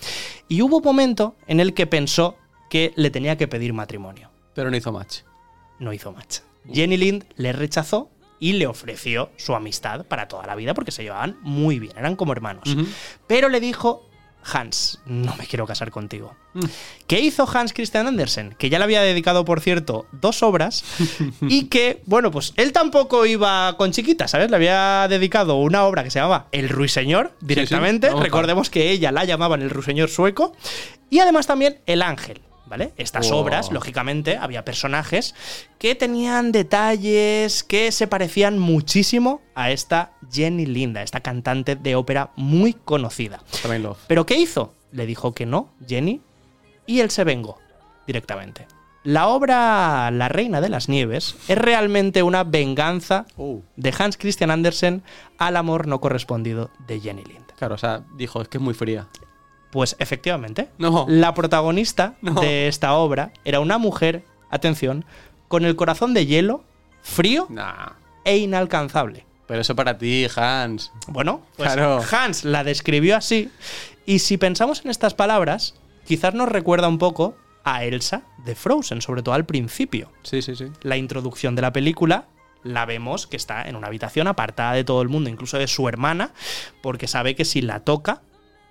y 0.47 0.61
hubo 0.61 0.77
un 0.77 0.83
momento 0.83 1.35
en 1.47 1.59
el 1.59 1.73
que 1.73 1.87
pensó 1.87 2.37
que 2.73 2.91
le 2.95 3.11
tenía 3.11 3.37
que 3.37 3.47
pedir 3.47 3.71
matrimonio 3.71 4.31
Pero 4.55 4.71
no 4.71 4.75
hizo 4.75 4.91
match. 4.91 5.17
no 5.77 5.93
hizo 5.93 6.11
match. 6.11 6.39
Jenny 6.73 6.97
Lind 6.97 7.23
le 7.35 7.53
rechazó 7.53 8.09
y 8.39 8.53
le 8.53 8.65
ofreció 8.65 9.29
su 9.37 9.53
amistad 9.53 10.07
para 10.07 10.27
toda 10.27 10.47
la 10.47 10.55
vida 10.55 10.73
porque 10.73 10.89
se 10.89 11.03
llevaban 11.03 11.37
muy 11.41 11.77
bien, 11.77 11.95
eran 11.95 12.15
como 12.15 12.31
hermanos. 12.31 12.75
Pero 13.27 13.49
le 13.49 13.59
dijo, 13.59 14.09
Hans, 14.43 15.01
no 15.05 15.35
me 15.35 15.45
quiero 15.45 15.67
casar 15.67 15.91
contigo. 15.91 16.33
Mm. 16.55 16.65
¿Qué 17.05 17.19
hizo 17.19 17.47
Hans 17.47 17.73
Christian 17.73 18.07
Andersen? 18.07 18.55
Que 18.57 18.71
ya 18.71 18.79
le 18.79 18.85
había 18.85 19.03
dedicado, 19.03 19.45
por 19.45 19.61
cierto, 19.61 20.07
dos 20.11 20.41
obras 20.41 20.83
y 21.41 21.65
que, 21.65 22.01
bueno, 22.07 22.31
pues 22.31 22.53
él 22.57 22.71
tampoco 22.71 23.27
iba 23.27 23.77
con 23.77 23.91
chiquitas, 23.91 24.31
¿sabes? 24.31 24.49
Le 24.49 24.55
había 24.55 25.07
dedicado 25.07 25.57
una 25.57 25.83
obra 25.83 26.03
que 26.03 26.09
se 26.09 26.17
llamaba 26.17 26.47
El 26.51 26.69
Ruiseñor 26.69 27.33
directamente. 27.39 28.09
Recordemos 28.09 28.71
que 28.71 28.89
ella 28.89 29.11
la 29.11 29.25
llamaban 29.25 29.61
El 29.61 29.69
Ruiseñor 29.69 30.09
sueco. 30.09 30.55
Y 31.11 31.19
además 31.19 31.45
también 31.45 31.77
El 31.85 32.01
Ángel. 32.01 32.41
¿Vale? 32.65 32.93
Estas 32.97 33.29
obras, 33.31 33.71
lógicamente, 33.71 34.37
había 34.37 34.63
personajes 34.63 35.35
que 35.79 35.95
tenían 35.95 36.51
detalles 36.51 37.63
que 37.63 37.91
se 37.91 38.07
parecían 38.07 38.57
muchísimo 38.57 39.41
a 39.53 39.69
esta 39.71 40.13
Jenny 40.31 40.65
Linda, 40.65 41.03
esta 41.03 41.19
cantante 41.19 41.75
de 41.75 41.95
ópera 41.95 42.31
muy 42.35 42.73
conocida. 42.73 43.41
Love. 43.79 43.97
¿Pero 44.07 44.25
qué 44.25 44.35
hizo? 44.37 44.73
Le 44.91 45.05
dijo 45.05 45.33
que 45.33 45.45
no, 45.45 45.73
Jenny, 45.87 46.21
y 46.85 47.01
él 47.01 47.09
se 47.11 47.23
vengó 47.23 47.59
directamente. 48.07 48.65
La 49.03 49.27
obra 49.27 50.09
La 50.11 50.29
Reina 50.29 50.61
de 50.61 50.69
las 50.69 50.87
Nieves 50.87 51.35
es 51.49 51.57
realmente 51.57 52.23
una 52.23 52.45
venganza 52.45 53.25
Oh. 53.35 53.61
de 53.75 53.93
Hans 53.97 54.15
Christian 54.17 54.49
Andersen 54.51 55.03
al 55.37 55.57
amor 55.57 55.87
no 55.87 55.99
correspondido 55.99 56.71
de 56.87 57.01
Jenny 57.01 57.23
Lind. 57.25 57.45
Claro, 57.57 57.75
o 57.75 57.77
sea, 57.77 58.03
dijo, 58.15 58.41
es 58.41 58.47
que 58.47 58.57
es 58.57 58.63
muy 58.63 58.73
fría. 58.73 59.07
Pues 59.73 59.95
efectivamente, 59.97 60.69
No. 60.77 61.07
la 61.09 61.33
protagonista 61.33 62.13
No. 62.21 62.39
de 62.39 62.67
esta 62.67 62.93
obra 62.93 63.33
era 63.43 63.59
una 63.59 63.79
mujer, 63.79 64.23
atención, 64.51 65.03
con 65.47 65.65
el 65.65 65.75
corazón 65.75 66.13
de 66.13 66.27
hielo, 66.27 66.63
frío 67.01 67.47
Nah. 67.49 67.93
e 68.23 68.37
inalcanzable. 68.37 69.25
Pero 69.47 69.61
eso 69.61 69.75
para 69.75 69.97
ti, 69.97 70.27
Hans. 70.35 70.91
Bueno, 71.07 71.41
pues 71.57 71.73
Claro. 71.73 72.01
Hans 72.11 72.45
la 72.45 72.63
describió 72.63 73.17
así. 73.17 73.49
Y 74.05 74.19
si 74.19 74.37
pensamos 74.37 74.85
en 74.85 74.91
estas 74.91 75.15
palabras, 75.15 75.73
quizás 76.05 76.35
nos 76.35 76.49
recuerda 76.49 76.87
un 76.87 76.99
poco 76.99 77.35
a 77.63 77.83
Elsa 77.83 78.21
de 78.45 78.53
Frozen, 78.53 79.01
sobre 79.01 79.23
todo 79.23 79.33
al 79.33 79.45
principio. 79.45 80.11
Sí, 80.21 80.43
sí, 80.43 80.55
sí. 80.55 80.65
La 80.83 80.97
introducción 80.97 81.55
de 81.55 81.63
la 81.63 81.73
película 81.73 82.25
la 82.61 82.85
vemos 82.85 83.25
que 83.25 83.37
está 83.37 83.67
en 83.67 83.75
una 83.75 83.87
habitación 83.87 84.27
apartada 84.27 84.73
de 84.73 84.83
todo 84.83 85.01
el 85.01 85.09
mundo, 85.09 85.31
incluso 85.31 85.57
de 85.57 85.67
su 85.67 85.89
hermana, 85.89 86.31
porque 86.83 87.07
sabe 87.07 87.35
que 87.35 87.43
si 87.43 87.61
la 87.61 87.79
toca, 87.79 88.21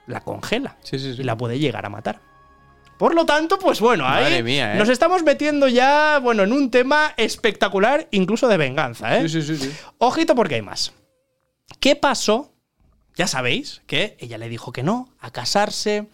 la 0.06 0.20
congela 0.20 0.76
Sí, 0.82 0.98
sí, 0.98 1.14
sí. 1.14 1.22
y 1.22 1.24
la 1.24 1.36
puede 1.36 1.58
llegar 1.58 1.84
a 1.86 1.88
matar. 1.88 2.20
Por 2.98 3.14
lo 3.14 3.26
tanto, 3.26 3.58
pues 3.58 3.80
bueno, 3.80 4.06
ahí 4.06 4.42
mía, 4.44 4.74
¿eh? 4.74 4.78
nos 4.78 4.88
estamos 4.88 5.24
metiendo 5.24 5.66
ya, 5.66 6.20
bueno, 6.22 6.44
en 6.44 6.52
un 6.52 6.70
tema 6.70 7.14
espectacular, 7.16 8.06
incluso 8.12 8.46
de 8.46 8.56
venganza, 8.56 9.16
¿eh? 9.18 9.28
Sí, 9.28 9.42
sí, 9.42 9.56
sí. 9.56 9.72
Ojito 9.98 10.34
porque 10.36 10.54
hay 10.56 10.62
más. 10.62 10.92
¿Qué 11.80 11.96
pasó? 11.96 12.52
Ya 13.16 13.26
sabéis 13.26 13.82
que 13.86 14.16
ella 14.20 14.38
le 14.38 14.48
dijo 14.48 14.72
que 14.72 14.82
no, 14.84 15.08
a 15.20 15.30
casarse. 15.32 16.06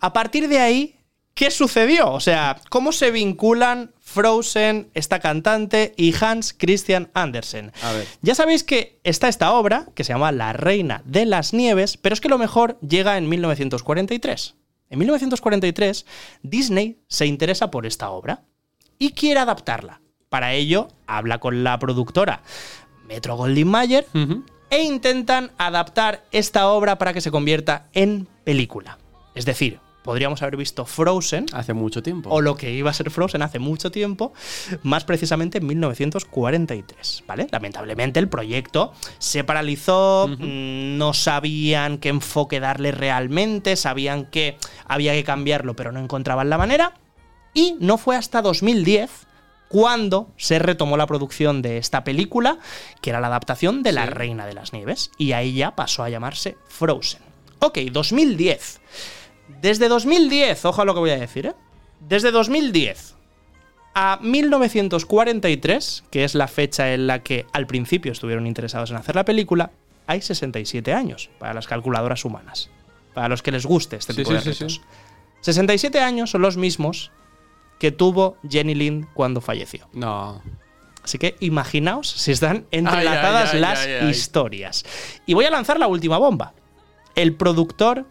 A 0.00 0.12
partir 0.12 0.48
de 0.48 0.58
ahí, 0.58 0.96
¿qué 1.34 1.50
sucedió? 1.50 2.10
O 2.12 2.20
sea, 2.20 2.60
¿cómo 2.68 2.92
se 2.92 3.10
vinculan 3.10 3.92
Frozen, 4.00 4.90
esta 4.94 5.20
cantante, 5.20 5.94
y 5.96 6.14
Hans 6.20 6.54
Christian 6.56 7.10
Andersen? 7.14 7.72
A 7.82 7.92
ver. 7.92 8.06
Ya 8.20 8.34
sabéis 8.34 8.64
que 8.64 9.00
está 9.04 9.28
esta 9.28 9.52
obra, 9.52 9.86
que 9.94 10.04
se 10.04 10.12
llama 10.12 10.32
La 10.32 10.52
Reina 10.52 11.02
de 11.04 11.26
las 11.26 11.52
Nieves, 11.52 11.96
pero 11.96 12.12
es 12.12 12.20
que 12.20 12.28
lo 12.28 12.38
mejor 12.38 12.78
llega 12.80 13.16
en 13.16 13.28
1943. 13.28 14.54
En 14.90 14.98
1943, 14.98 16.06
Disney 16.42 16.98
se 17.08 17.26
interesa 17.26 17.70
por 17.70 17.86
esta 17.86 18.10
obra 18.10 18.42
y 18.98 19.12
quiere 19.12 19.40
adaptarla. 19.40 20.02
Para 20.28 20.52
ello, 20.52 20.88
habla 21.06 21.38
con 21.38 21.64
la 21.64 21.78
productora 21.78 22.42
Metro 23.06 23.36
Goldwyn 23.36 23.68
Mayer 23.68 24.06
e 24.70 24.82
intentan 24.82 25.50
adaptar 25.58 26.24
esta 26.30 26.68
obra 26.68 26.98
para 26.98 27.12
que 27.12 27.20
se 27.20 27.30
convierta 27.30 27.88
en 27.92 28.28
película. 28.44 28.98
Es 29.34 29.44
decir, 29.44 29.80
podríamos 30.02 30.42
haber 30.42 30.56
visto 30.56 30.84
Frozen, 30.84 31.46
Hace 31.52 31.72
mucho 31.74 32.02
tiempo. 32.02 32.30
o 32.30 32.40
lo 32.40 32.56
que 32.56 32.72
iba 32.72 32.90
a 32.90 32.94
ser 32.94 33.10
Frozen 33.10 33.42
hace 33.42 33.58
mucho 33.58 33.90
tiempo, 33.90 34.32
más 34.82 35.04
precisamente 35.04 35.58
en 35.58 35.66
1943, 35.66 37.24
¿vale? 37.26 37.46
Lamentablemente 37.50 38.20
el 38.20 38.28
proyecto 38.28 38.92
se 39.18 39.44
paralizó, 39.44 40.28
mm, 40.28 40.96
no 40.98 41.14
sabían 41.14 41.98
qué 41.98 42.08
enfoque 42.08 42.60
darle 42.60 42.92
realmente, 42.92 43.76
sabían 43.76 44.26
que 44.26 44.56
había 44.86 45.12
que 45.12 45.24
cambiarlo, 45.24 45.74
pero 45.74 45.92
no 45.92 46.00
encontraban 46.00 46.50
la 46.50 46.58
manera, 46.58 46.94
y 47.54 47.76
no 47.80 47.98
fue 47.98 48.16
hasta 48.16 48.42
2010 48.42 49.10
cuando 49.68 50.30
se 50.36 50.58
retomó 50.58 50.96
la 50.98 51.06
producción 51.06 51.62
de 51.62 51.78
esta 51.78 52.04
película, 52.04 52.58
que 53.00 53.10
era 53.10 53.20
la 53.20 53.28
adaptación 53.28 53.82
de 53.82 53.92
La 53.92 54.04
Reina 54.04 54.46
de 54.46 54.52
las 54.52 54.72
Nieves, 54.74 55.10
y 55.16 55.32
ahí 55.32 55.54
ya 55.54 55.74
pasó 55.74 56.02
a 56.02 56.10
llamarse 56.10 56.58
Frozen. 56.68 57.20
Ok, 57.58 57.78
2010. 57.90 58.80
Desde 59.62 59.88
2010, 59.88 60.64
ojo 60.64 60.82
a 60.82 60.84
lo 60.84 60.92
que 60.92 60.98
voy 60.98 61.10
a 61.10 61.18
decir, 61.18 61.46
¿eh? 61.46 61.54
Desde 62.00 62.32
2010 62.32 63.14
a 63.94 64.18
1943, 64.20 66.04
que 66.10 66.24
es 66.24 66.34
la 66.34 66.48
fecha 66.48 66.92
en 66.92 67.06
la 67.06 67.20
que 67.22 67.46
al 67.52 67.68
principio 67.68 68.10
estuvieron 68.10 68.48
interesados 68.48 68.90
en 68.90 68.96
hacer 68.96 69.14
la 69.14 69.24
película, 69.24 69.70
hay 70.08 70.20
67 70.20 70.92
años 70.92 71.30
para 71.38 71.54
las 71.54 71.68
calculadoras 71.68 72.24
humanas. 72.24 72.70
Para 73.14 73.28
los 73.28 73.42
que 73.42 73.52
les 73.52 73.64
guste 73.64 73.94
este 73.94 74.14
tipo 74.14 74.30
sí, 74.30 74.34
de 74.34 74.40
sí, 74.40 74.50
retos. 74.50 74.74
sí. 74.74 74.80
67 75.42 76.00
años 76.00 76.30
son 76.30 76.42
los 76.42 76.56
mismos 76.56 77.12
que 77.78 77.92
tuvo 77.92 78.38
Jenny 78.48 78.74
Lind 78.74 79.06
cuando 79.14 79.40
falleció. 79.40 79.88
No. 79.92 80.42
Así 81.04 81.18
que 81.18 81.36
imaginaos 81.38 82.10
si 82.10 82.32
están 82.32 82.66
entrelazadas 82.72 83.54
Ay, 83.54 83.62
ay, 83.62 83.92
ay, 83.92 84.06
las 84.06 84.16
historias. 84.16 84.84
Y 85.24 85.34
voy 85.34 85.44
a 85.44 85.50
lanzar 85.50 85.78
la 85.78 85.86
última 85.86 86.18
bomba. 86.18 86.52
El 87.14 87.36
productor 87.36 88.06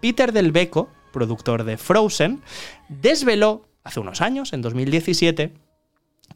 Peter 0.00 0.32
Del 0.32 0.52
Beco, 0.52 0.88
productor 1.12 1.64
de 1.64 1.76
Frozen, 1.76 2.42
desveló 2.88 3.68
hace 3.82 4.00
unos 4.00 4.20
años, 4.20 4.52
en 4.52 4.62
2017, 4.62 5.52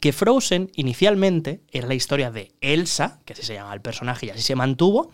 que 0.00 0.12
Frozen 0.12 0.70
inicialmente 0.74 1.62
era 1.70 1.86
la 1.86 1.94
historia 1.94 2.30
de 2.30 2.52
Elsa, 2.60 3.20
que 3.24 3.32
así 3.32 3.42
se 3.42 3.54
llama 3.54 3.74
el 3.74 3.80
personaje 3.80 4.26
y 4.26 4.30
así 4.30 4.42
se 4.42 4.54
mantuvo, 4.54 5.12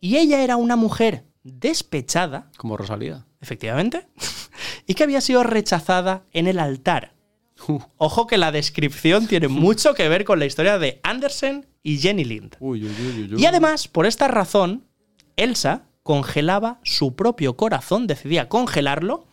y 0.00 0.16
ella 0.16 0.42
era 0.42 0.56
una 0.56 0.76
mujer 0.76 1.24
despechada 1.42 2.50
Como 2.56 2.76
Rosalía. 2.76 3.26
efectivamente, 3.40 4.06
y 4.86 4.94
que 4.94 5.04
había 5.04 5.20
sido 5.20 5.42
rechazada 5.42 6.24
en 6.32 6.46
el 6.46 6.58
altar. 6.58 7.14
Ojo 7.96 8.26
que 8.26 8.38
la 8.38 8.52
descripción 8.52 9.26
tiene 9.26 9.48
mucho 9.48 9.94
que 9.94 10.08
ver 10.08 10.24
con 10.24 10.38
la 10.38 10.46
historia 10.46 10.78
de 10.78 11.00
Andersen 11.02 11.66
y 11.82 11.98
Jenny 11.98 12.24
Lind. 12.24 12.56
Uy, 12.60 12.84
uy, 12.84 12.90
uy, 12.90 13.22
uy, 13.22 13.34
uy. 13.34 13.42
Y 13.42 13.46
además, 13.46 13.88
por 13.88 14.06
esta 14.06 14.28
razón, 14.28 14.84
Elsa 15.36 15.88
congelaba 16.08 16.80
su 16.84 17.14
propio 17.14 17.58
corazón, 17.58 18.06
decidía 18.06 18.48
congelarlo 18.48 19.26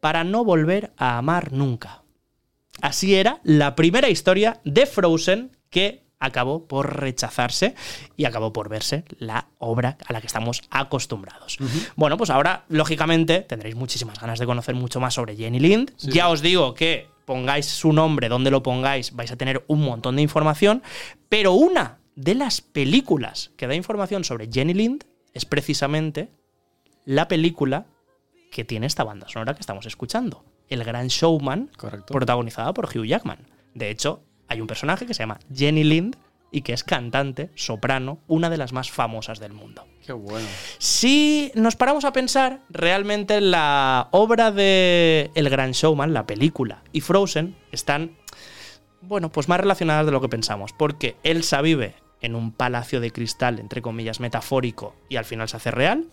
para 0.00 0.24
no 0.24 0.42
volver 0.42 0.92
a 0.96 1.16
amar 1.16 1.52
nunca. 1.52 2.02
Así 2.82 3.14
era 3.14 3.38
la 3.44 3.76
primera 3.76 4.08
historia 4.08 4.60
de 4.64 4.86
Frozen 4.86 5.56
que 5.70 6.08
acabó 6.18 6.66
por 6.66 6.98
rechazarse 6.98 7.76
y 8.16 8.24
acabó 8.24 8.52
por 8.52 8.68
verse 8.68 9.04
la 9.20 9.46
obra 9.58 9.96
a 10.08 10.12
la 10.12 10.20
que 10.20 10.26
estamos 10.26 10.62
acostumbrados. 10.70 11.56
Bueno, 11.94 12.16
pues 12.16 12.30
ahora, 12.30 12.64
lógicamente, 12.68 13.42
tendréis 13.42 13.76
muchísimas 13.76 14.18
ganas 14.18 14.40
de 14.40 14.46
conocer 14.46 14.74
mucho 14.74 14.98
más 14.98 15.14
sobre 15.14 15.36
Jenny 15.36 15.60
Lind. 15.60 15.92
Ya 15.98 16.30
os 16.30 16.42
digo 16.42 16.74
que 16.74 17.06
pongáis 17.26 17.66
su 17.66 17.92
nombre 17.92 18.28
donde 18.28 18.50
lo 18.50 18.64
pongáis, 18.64 19.14
vais 19.14 19.30
a 19.30 19.36
tener 19.36 19.64
un 19.68 19.82
montón 19.82 20.16
de 20.16 20.22
información, 20.22 20.82
pero 21.28 21.52
una 21.52 22.00
de 22.16 22.34
las 22.34 22.60
películas 22.60 23.52
que 23.56 23.68
da 23.68 23.76
información 23.76 24.24
sobre 24.24 24.50
Jenny 24.52 24.74
Lind 24.74 25.04
es 25.34 25.44
precisamente 25.44 26.30
la 27.04 27.28
película 27.28 27.86
que 28.50 28.64
tiene 28.64 28.86
esta 28.86 29.04
banda 29.04 29.28
sonora 29.28 29.54
que 29.54 29.60
estamos 29.60 29.86
escuchando, 29.86 30.44
El 30.68 30.84
Gran 30.84 31.08
Showman, 31.08 31.70
Correcto. 31.76 32.12
protagonizada 32.12 32.72
por 32.72 32.86
Hugh 32.86 33.04
Jackman. 33.06 33.46
De 33.74 33.90
hecho, 33.90 34.22
hay 34.48 34.60
un 34.60 34.66
personaje 34.66 35.06
que 35.06 35.14
se 35.14 35.22
llama 35.22 35.38
Jenny 35.54 35.84
Lind 35.84 36.16
y 36.50 36.62
que 36.62 36.72
es 36.72 36.82
cantante, 36.82 37.50
soprano, 37.54 38.20
una 38.26 38.48
de 38.48 38.56
las 38.56 38.72
más 38.72 38.90
famosas 38.90 39.38
del 39.38 39.52
mundo. 39.52 39.86
Qué 40.04 40.14
bueno. 40.14 40.48
Si 40.78 41.52
nos 41.54 41.76
paramos 41.76 42.06
a 42.06 42.12
pensar, 42.12 42.62
realmente 42.70 43.42
la 43.42 44.08
obra 44.12 44.50
de 44.50 45.30
El 45.34 45.50
Gran 45.50 45.72
Showman, 45.72 46.14
la 46.14 46.26
película, 46.26 46.82
y 46.90 47.02
Frozen 47.02 47.54
están, 47.70 48.16
bueno, 49.02 49.30
pues 49.30 49.48
más 49.48 49.60
relacionadas 49.60 50.06
de 50.06 50.12
lo 50.12 50.22
que 50.22 50.30
pensamos, 50.30 50.72
porque 50.72 51.16
Elsa 51.22 51.60
vive 51.60 51.94
en 52.20 52.34
un 52.34 52.52
palacio 52.52 53.00
de 53.00 53.12
cristal, 53.12 53.58
entre 53.58 53.82
comillas, 53.82 54.20
metafórico, 54.20 54.94
y 55.08 55.16
al 55.16 55.24
final 55.24 55.48
se 55.48 55.56
hace 55.56 55.70
real, 55.70 56.06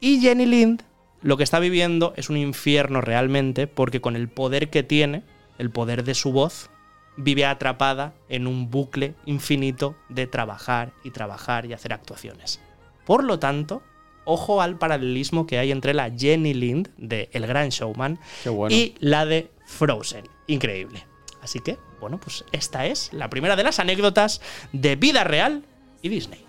y 0.00 0.20
Jenny 0.20 0.46
Lind 0.46 0.82
lo 1.20 1.36
que 1.36 1.42
está 1.42 1.58
viviendo 1.58 2.12
es 2.16 2.30
un 2.30 2.36
infierno 2.36 3.00
realmente, 3.00 3.66
porque 3.66 4.00
con 4.00 4.14
el 4.14 4.28
poder 4.28 4.70
que 4.70 4.82
tiene, 4.82 5.22
el 5.58 5.70
poder 5.70 6.04
de 6.04 6.14
su 6.14 6.32
voz, 6.32 6.70
vive 7.16 7.44
atrapada 7.44 8.14
en 8.28 8.46
un 8.46 8.70
bucle 8.70 9.14
infinito 9.26 9.96
de 10.08 10.28
trabajar 10.28 10.92
y 11.02 11.10
trabajar 11.10 11.66
y 11.66 11.72
hacer 11.72 11.92
actuaciones. 11.92 12.60
Por 13.04 13.24
lo 13.24 13.40
tanto, 13.40 13.82
ojo 14.24 14.62
al 14.62 14.78
paralelismo 14.78 15.46
que 15.46 15.58
hay 15.58 15.72
entre 15.72 15.94
la 15.94 16.10
Jenny 16.10 16.54
Lind 16.54 16.90
de 16.96 17.28
El 17.32 17.46
Gran 17.46 17.70
Showman 17.70 18.20
bueno. 18.44 18.74
y 18.74 18.94
la 19.00 19.26
de 19.26 19.50
Frozen. 19.66 20.24
Increíble. 20.46 21.04
Así 21.42 21.60
que, 21.60 21.78
bueno, 22.00 22.18
pues 22.18 22.44
esta 22.52 22.86
es 22.86 23.12
la 23.12 23.30
primera 23.30 23.56
de 23.56 23.64
las 23.64 23.78
anécdotas 23.78 24.40
de 24.72 24.96
vida 24.96 25.24
real 25.24 25.64
y 26.02 26.08
Disney. 26.08 26.44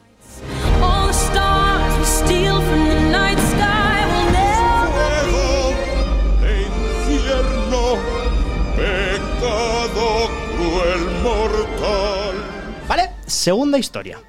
Vale, 12.88 13.12
segunda 13.28 13.78
historia. 13.78 14.19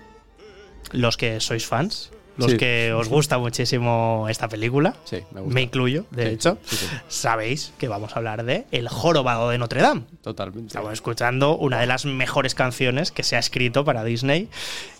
Los 0.92 1.16
que 1.16 1.40
sois 1.40 1.66
fans, 1.66 2.11
los 2.40 2.50
Sí. 2.53 2.57
que 2.57 2.92
os 2.92 3.09
gusta 3.09 3.38
muchísimo 3.38 4.26
esta 4.29 4.48
película, 4.48 4.94
Sí, 5.05 5.18
me 5.33 5.40
gusta. 5.40 5.55
me 5.55 5.62
incluyo, 5.62 6.07
de 6.11 6.26
Sí, 6.29 6.35
hecho, 6.35 6.59
sí, 6.64 6.76
sí. 6.76 6.87
sabéis 7.09 7.72
que 7.79 7.87
vamos 7.88 8.12
a 8.12 8.16
hablar 8.16 8.44
de 8.44 8.66
El 8.72 8.88
jorobado 8.88 9.50
de 9.50 9.59
Notre 9.59 9.81
Dame. 9.83 10.03
Totalmente. 10.22 10.66
Estamos 10.68 10.92
escuchando 10.92 11.57
una 11.57 11.79
de 11.81 11.87
las 11.87 12.05
mejores 12.07 12.55
canciones 12.55 13.12
que 13.12 13.22
se 13.22 13.37
ha 13.37 13.38
escrito 13.38 13.85
para 13.85 14.03
Disney, 14.05 14.48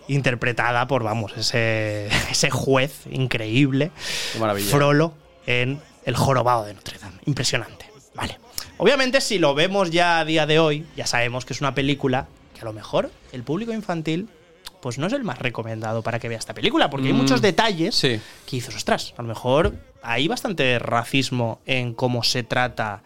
interpretada 0.09 0.87
por, 0.87 1.03
vamos, 1.03 1.33
ese, 1.37 2.09
ese 2.31 2.51
juez 2.51 3.05
increíble. 3.11 3.91
Frollo, 4.71 5.13
en 5.47 5.81
El 6.05 6.17
jorobado 6.17 6.65
de 6.65 6.75
Notre 6.75 6.99
Dame. 6.99 7.17
Impresionante. 7.27 7.87
Vale. 8.15 8.39
Obviamente, 8.79 9.21
si 9.21 9.39
lo 9.39 9.55
vemos 9.55 9.91
ya 9.91 10.21
a 10.21 10.25
día 10.25 10.47
de 10.47 10.59
hoy, 10.59 10.87
ya 10.97 11.07
sabemos 11.07 11.45
que 11.45 11.53
es 11.53 11.61
una 11.61 11.75
película 11.75 12.27
que 12.55 12.63
a 12.63 12.65
lo 12.65 12.73
mejor 12.73 13.11
el 13.33 13.43
público 13.43 13.73
infantil 13.73 14.29
pues 14.81 14.99
no 14.99 15.07
es 15.07 15.13
el 15.13 15.25
más 15.25 15.39
recomendado 15.39 16.03
para 16.03 16.19
que 16.19 16.29
vea 16.29 16.39
esta 16.39 16.55
película, 16.55 16.89
porque 16.91 17.09
hay 17.09 17.13
Mm, 17.13 17.17
muchos 17.17 17.41
detalles 17.43 17.95
sí. 17.95 18.21
que 18.47 18.57
dices, 18.57 18.75
ostras, 18.75 19.15
a 19.17 19.23
lo 19.23 19.29
mejor 19.29 19.75
hay 20.03 20.29
bastante 20.29 20.79
racismo 20.79 21.61
en 21.67 21.95
cómo 21.95 22.23
se 22.23 22.43
trata 22.43 23.03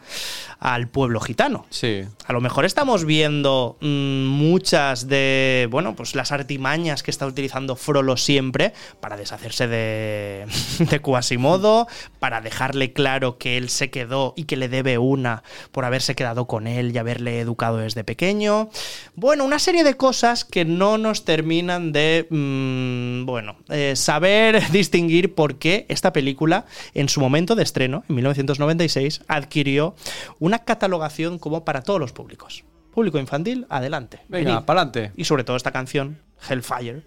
al 0.64 0.88
pueblo 0.88 1.20
gitano. 1.20 1.66
Sí. 1.68 2.04
A 2.26 2.33
lo 2.33 2.40
mejor 2.40 2.64
estamos 2.64 3.04
viendo 3.04 3.76
mm, 3.80 4.24
muchas 4.24 5.09
de, 5.09 5.68
bueno, 5.70 5.94
pues 5.94 6.14
las 6.14 6.33
artimañas 6.33 7.02
que 7.02 7.11
está 7.11 7.26
utilizando 7.26 7.76
Frollo 7.76 8.16
siempre 8.16 8.72
para 9.00 9.18
deshacerse 9.18 9.68
de, 9.68 10.46
de 10.78 11.00
Quasimodo, 11.00 11.87
para 12.18 12.40
dejarle 12.40 12.94
claro 12.94 13.37
que 13.37 13.59
él 13.59 13.68
se 13.68 13.90
quedó 13.90 14.33
y 14.37 14.44
que 14.44 14.57
le 14.57 14.68
debe 14.68 14.96
una 14.96 15.42
por 15.70 15.85
haberse 15.85 16.14
quedado 16.14 16.46
con 16.46 16.66
él 16.66 16.92
y 16.94 16.98
haberle 16.98 17.40
educado 17.40 17.78
desde 17.78 18.04
pequeño. 18.04 18.70
Bueno, 19.16 19.44
una 19.44 19.59
serie 19.59 19.85
de 19.85 19.98
cosas 19.98 20.44
que 20.44 20.64
no 20.64 20.96
nos 20.96 21.26
terminan 21.26 21.92
de, 21.92 22.26
mm, 22.30 23.26
bueno, 23.26 23.57
eh, 23.68 23.96
saber 23.96 24.62
distinguir 24.72 25.35
por 25.35 25.57
qué 25.57 25.85
esta 25.88 26.12
película 26.12 26.64
en 26.92 27.08
su 27.08 27.20
momento 27.20 27.54
de 27.54 27.62
estreno, 27.62 28.04
en 28.08 28.16
1996, 28.16 29.22
adquirió 29.28 29.94
una 30.38 30.60
catalogación 30.60 31.38
como 31.38 31.64
para 31.64 31.82
todos 31.82 32.00
los 32.00 32.12
públicos. 32.12 32.64
Público 32.92 33.18
infantil, 33.18 33.66
adelante. 33.70 34.20
Venga, 34.28 34.52
venid. 34.52 34.64
pa'lante. 34.66 35.12
Y 35.16 35.24
sobre 35.24 35.44
todo 35.44 35.56
esta 35.56 35.72
canción, 35.72 36.20
Hellfire, 36.48 37.02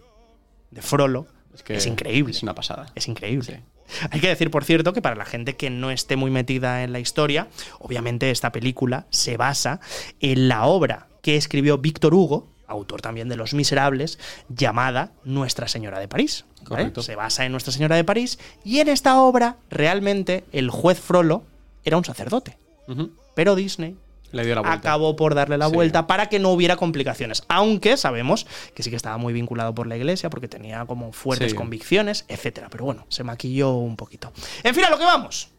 de 0.71 0.81
Frollo, 0.81 1.27
es, 1.53 1.63
que 1.63 1.89
increíble. 1.89 2.31
Es 2.31 2.43
una 2.43 2.53
pasada. 2.53 2.87
Es 2.95 3.07
increíble. 3.07 3.63
Hay 4.11 4.19
que 4.19 4.27
decir, 4.27 4.51
por 4.51 4.65
cierto, 4.65 4.93
que 4.93 5.01
para 5.01 5.15
la 5.15 5.25
gente 5.25 5.55
que 5.55 5.69
no 5.69 5.91
esté 5.91 6.15
muy 6.15 6.29
metida 6.29 6.83
en 6.83 6.91
la 6.91 6.99
historia, 6.99 7.47
obviamente 7.79 8.31
esta 8.31 8.51
película 8.51 9.07
se 9.09 9.37
basa 9.37 9.79
en 10.19 10.49
la 10.49 10.65
obra 10.65 11.07
que 11.21 11.37
escribió 11.37 11.77
Víctor 11.77 12.13
Hugo, 12.13 12.49
autor 12.67 13.01
también 13.01 13.29
de 13.29 13.35
Los 13.35 13.53
Miserables, 13.53 14.19
llamada 14.49 15.11
Nuestra 15.23 15.67
Señora 15.67 15.99
de 15.99 16.07
París. 16.07 16.45
Se 17.01 17.15
basa 17.15 17.45
en 17.45 17.51
Nuestra 17.53 17.71
Señora 17.73 17.95
de 17.95 18.03
París 18.03 18.39
y 18.63 18.79
en 18.79 18.89
esta 18.89 19.19
obra 19.21 19.57
realmente 19.69 20.43
el 20.51 20.69
juez 20.69 20.99
Frollo 20.99 21.43
era 21.83 21.97
un 21.97 22.03
sacerdote. 22.05 22.57
Pero 23.35 23.55
Disney 23.55 23.95
Le 24.33 24.43
dio 24.45 24.55
la 24.55 24.61
vuelta. 24.61 24.77
acabó 24.77 25.15
por 25.15 25.35
darle 25.35 25.57
la 25.57 25.69
Sí. 25.69 25.73
vuelta 25.75 26.05
para 26.07 26.27
que 26.27 26.39
no 26.39 26.49
hubiera 26.49 26.75
complicaciones. 26.75 27.43
Aunque 27.47 27.95
sabemos 27.95 28.45
que 28.73 28.83
sí 28.83 28.89
que 28.89 28.95
estaba 28.97 29.17
muy 29.17 29.31
vinculado 29.31 29.73
por 29.73 29.87
la 29.87 29.95
iglesia, 29.95 30.29
porque 30.29 30.47
tenía 30.49 30.85
como 30.85 31.13
fuertes 31.13 31.51
Sí. 31.51 31.57
convicciones, 31.57 32.25
etcétera. 32.27 32.67
Pero 32.69 32.83
bueno, 32.83 33.05
se 33.09 33.23
maquilló 33.23 33.75
un 33.75 33.95
poquito. 33.95 34.33
En 34.63 34.75
fin, 34.75 34.83
a 34.83 34.89
lo 34.89 34.97
que 34.97 35.05
vamos. 35.05 35.49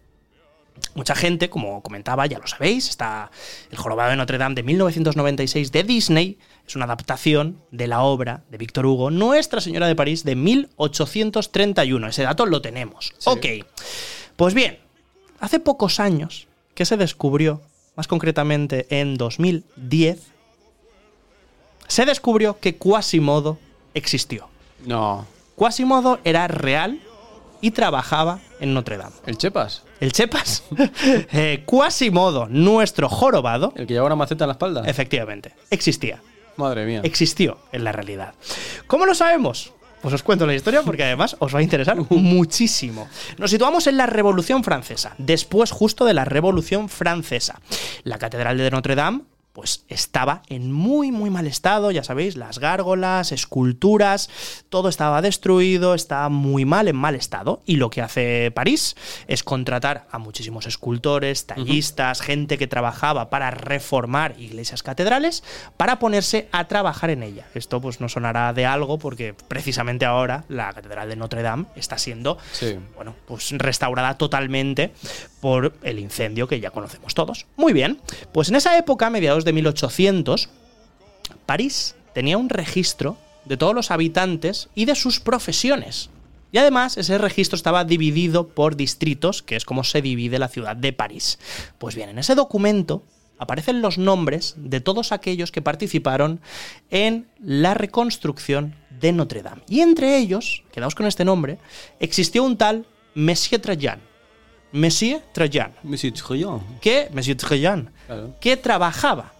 Mucha 0.94 1.14
gente, 1.14 1.51
como 1.51 1.83
comentaba, 1.83 2.27
ya 2.27 2.38
lo 2.38 2.47
sabéis, 2.47 2.88
está 2.88 3.31
El 3.71 3.79
Jorobado 3.79 4.11
de 4.11 4.16
Notre 4.16 4.38
Dame 4.38 4.55
de 4.55 4.62
1996 4.62 5.73
de 5.73 5.83
Disney. 5.83 6.38
Es 6.68 6.76
una 6.76 6.85
adaptación 6.85 7.62
de 7.70 7.87
la 7.87 8.02
obra 8.02 8.42
de 8.50 8.59
Víctor 8.59 8.85
Hugo, 8.85 9.11
Nuestra 9.11 9.62
Señora 9.62 9.87
de 9.87 9.96
París, 9.96 10.22
de 10.22 10.37
1831. 10.37 12.07
Ese 12.09 12.24
dato 12.24 12.44
lo 12.44 12.61
tenemos. 12.61 13.14
Ok. 13.24 13.46
Pues 14.37 14.52
bien, 14.52 14.78
hace 15.40 15.61
pocos 15.61 15.98
años 15.98 16.46
que 16.74 16.85
se 16.85 16.98
descubrió, 16.98 17.62
más 17.96 18.07
concretamente 18.07 18.87
en 18.90 19.16
2010, 19.16 20.20
se 21.87 22.04
descubrió 22.04 22.61
que 22.61 22.76
Quasimodo 22.76 23.59
existió. 23.94 24.50
No. 24.85 25.26
Quasimodo 25.57 26.20
era 26.22 26.48
real 26.48 27.00
y 27.62 27.70
trabajaba 27.70 28.40
en 28.61 28.74
Notre 28.74 28.98
Dame. 28.98 29.16
¿El 29.24 29.38
Chepas? 29.38 29.85
El 30.00 30.12
Chepas, 30.12 30.64
eh, 31.33 31.64
Quasimodo, 31.66 32.46
nuestro 32.50 33.09
jorobado, 33.09 33.72
¿El 33.74 33.87
que 33.87 33.94
lleva 33.94 34.04
una 34.04 34.16
maceta 34.16 34.44
en 34.44 34.48
la 34.48 34.52
espalda? 34.52 34.83
efectivamente, 34.85 35.54
existía. 35.70 36.20
Madre 36.59 36.85
mía. 36.85 37.01
Existió 37.05 37.59
en 37.73 37.85
la 37.85 37.92
realidad. 37.92 38.35
¿Cómo 38.87 39.07
lo 39.07 39.14
sabemos? 39.14 39.73
Pues 40.03 40.14
os 40.14 40.23
cuento 40.23 40.47
la 40.47 40.55
historia 40.55 40.83
porque 40.83 41.05
además 41.05 41.37
os 41.38 41.55
va 41.55 41.61
a 41.61 41.62
interesar 41.62 41.97
muchísimo. 42.11 43.09
Nos 43.38 43.51
situamos 43.51 43.87
en 43.87 43.97
la 43.97 44.07
Revolución 44.07 44.62
Francesa, 44.62 45.14
después 45.18 45.71
justo 45.71 46.05
de 46.05 46.14
la 46.14 46.25
Revolución 46.25 46.88
Francesa. 46.88 47.61
La 48.05 48.18
Catedral 48.18 48.59
de 48.59 48.71
Notre 48.71 48.94
Dame 48.94 49.23
pues 49.59 49.85
estaba 49.88 50.42
en 50.47 50.71
muy 50.71 51.11
muy 51.11 51.31
mal 51.31 51.49
estado, 51.49 51.90
ya 51.90 52.05
sabéis, 52.05 52.37
las 52.37 52.61
gárgolas, 52.61 53.33
esculturas, 53.33 54.31
todo 54.68 54.88
estaba 54.88 55.21
destruido, 55.21 55.94
estaba 55.94 56.29
muy 56.29 56.64
mal, 56.64 56.87
en 56.87 56.94
mal 56.94 57.16
estado. 57.16 57.61
Y 57.66 57.75
lo 57.75 57.90
que 57.90 58.01
hace 58.01 58.53
París 58.53 58.94
es 59.27 59.42
contratar 59.42 60.07
a 60.12 60.18
muchísimos 60.18 60.66
escultores, 60.66 61.47
tallistas, 61.47 62.21
gente 62.21 62.57
que 62.57 62.68
trabajaba 62.68 63.31
para 63.31 63.51
reformar 63.51 64.37
iglesias 64.38 64.85
catedrales, 64.85 65.42
para 65.77 65.99
ponerse 65.99 66.49
a 66.53 66.68
trabajar 66.68 67.11
en 67.11 67.25
ella. 67.25 67.49
Esto 67.53 67.81
pues 67.81 68.01
no 68.01 68.09
sonará 68.09 68.53
de 68.53 68.64
algo 68.64 69.01
porque 69.01 69.35
precisamente 69.49 70.05
ahora 70.05 70.44
la 70.47 70.73
Catedral 70.73 71.09
de 71.09 71.16
Notre 71.16 71.42
Dame 71.42 71.64
está 71.75 71.99
siendo 71.99 72.38
Sí. 72.53 72.79
bueno, 72.94 73.16
pues 73.27 73.51
restaurada 73.59 74.16
totalmente 74.18 74.92
por 75.40 75.74
el 75.83 75.98
incendio 75.98 76.48
que 76.48 76.61
ya 76.61 76.70
conocemos 76.70 77.14
todos. 77.14 77.46
Muy 77.57 77.72
bien, 77.72 78.01
pues 78.33 78.48
en 78.48 78.57
esa 78.57 78.77
época, 78.77 79.11
mediados 79.11 79.44
de 79.44 79.53
1800, 79.53 80.48
París 81.46 81.94
tenía 82.14 82.38
un 82.38 82.48
registro 82.48 83.16
de 83.44 83.57
todos 83.57 83.74
los 83.74 83.90
habitantes 83.90 84.68
y 84.74 84.85
de 84.85 84.94
sus 84.94 85.20
profesiones. 85.20 86.11
Y 86.51 86.59
además 86.59 86.96
ese 86.96 87.18
registro 87.18 87.57
estaba 87.57 87.85
dividido 87.85 88.48
por 88.48 88.77
distritos, 88.77 89.42
que 89.42 89.57
es 89.57 89.64
como 89.64 89.85
se 89.85 90.03
divide 90.03 90.38
la 90.38 90.48
ciudad 90.48 90.77
de 90.77 90.92
París. 90.92 91.38
Pues 91.79 91.94
bien, 91.94 92.09
en 92.09 92.18
ese 92.18 92.35
documento 92.35 93.03
aparecen 93.38 93.83
los 93.83 93.98
nombres 93.98 94.55
de 94.57 94.81
todos 94.81 95.12
aquellos 95.12 95.53
que 95.53 95.62
participaron 95.62 96.40
en 96.90 97.27
la 97.40 97.74
reconstrucción 97.74 98.74
de 98.98 99.12
Notre 99.12 99.42
Dame. 99.42 99.62
Y 99.68 99.81
entre 99.81 100.18
ellos, 100.18 100.64
quedaos 100.72 100.94
con 100.94 101.07
este 101.07 101.24
nombre, 101.24 101.59
existió 102.01 102.42
un 102.42 102.57
tal 102.57 102.87
Monsieur 103.14 103.61
Trajan. 103.61 104.01
Monsieur 104.72 105.20
Trajan 105.33 105.72
Monsieur 105.83 106.12
Truand. 106.12 106.81
que, 106.81 107.09
Monsieur 107.12 107.37
Trajan, 107.37 107.90
Claro. 108.07 108.35
que 108.40 108.57
trabajaba 108.57 109.33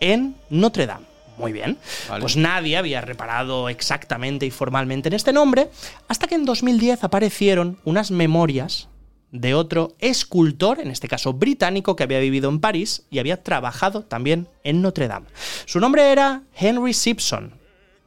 en 0.00 0.36
Notre 0.50 0.86
Dame. 0.86 1.06
Muy 1.36 1.52
bien. 1.52 1.78
Vale. 2.08 2.20
Pues 2.20 2.36
nadie 2.36 2.76
había 2.76 3.00
reparado 3.00 3.68
exactamente 3.68 4.44
y 4.46 4.50
formalmente 4.50 5.08
en 5.08 5.12
este 5.14 5.32
nombre, 5.32 5.70
hasta 6.08 6.26
que 6.26 6.34
en 6.34 6.44
2010 6.44 7.04
aparecieron 7.04 7.78
unas 7.84 8.10
memorias 8.10 8.88
de 9.30 9.54
otro 9.54 9.94
escultor, 10.00 10.80
en 10.80 10.90
este 10.90 11.06
caso 11.06 11.34
británico, 11.34 11.94
que 11.94 12.02
había 12.02 12.18
vivido 12.18 12.48
en 12.48 12.58
París 12.60 13.04
y 13.10 13.20
había 13.20 13.42
trabajado 13.44 14.02
también 14.02 14.48
en 14.64 14.82
Notre 14.82 15.06
Dame. 15.06 15.26
Su 15.66 15.78
nombre 15.78 16.10
era 16.10 16.42
Henry 16.56 16.92
Simpson. 16.92 17.52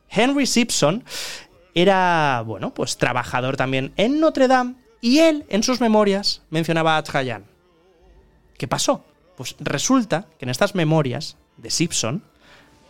Henry 0.10 0.46
Simpson 0.46 1.06
era, 1.74 2.44
bueno, 2.46 2.74
pues 2.74 2.98
trabajador 2.98 3.56
también 3.56 3.94
en 3.96 4.20
Notre 4.20 4.48
Dame 4.50 4.76
y 5.02 5.20
él 5.20 5.46
en 5.50 5.64
sus 5.64 5.82
memorias 5.82 6.44
mencionaba 6.50 6.96
a 6.96 7.04
Trajan. 7.04 7.46
¿Qué 8.58 8.68
pasó? 8.68 9.04
Pues 9.36 9.56
resulta 9.60 10.28
que 10.38 10.46
en 10.46 10.50
estas 10.50 10.76
memorias 10.76 11.38
de 11.58 11.72
Simpson, 11.72 12.24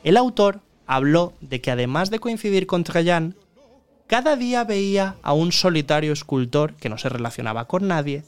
el 0.04 0.18
autor 0.18 0.60
habló 0.86 1.34
de 1.40 1.62
que 1.62 1.72
además 1.72 2.12
de 2.12 2.20
coincidir 2.20 2.68
con 2.68 2.84
Trajan, 2.84 3.36
cada 4.08 4.36
día 4.36 4.66
veía 4.66 5.16
a 5.22 5.32
un 5.32 5.54
solitario 5.54 6.12
escultor 6.12 6.74
que 6.74 6.90
no 6.90 6.98
se 6.98 7.08
relacionaba 7.08 7.66
con 7.66 7.88
nadie, 7.88 8.26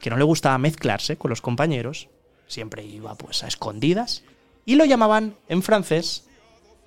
que 0.00 0.08
no 0.08 0.16
le 0.16 0.24
gustaba 0.24 0.56
mezclarse 0.56 1.18
con 1.18 1.28
los 1.28 1.42
compañeros, 1.42 2.08
siempre 2.46 2.82
iba 2.82 3.14
pues 3.16 3.42
a 3.42 3.48
escondidas, 3.48 4.22
y 4.64 4.76
lo 4.76 4.86
llamaban 4.86 5.36
en 5.48 5.62
francés 5.62 6.24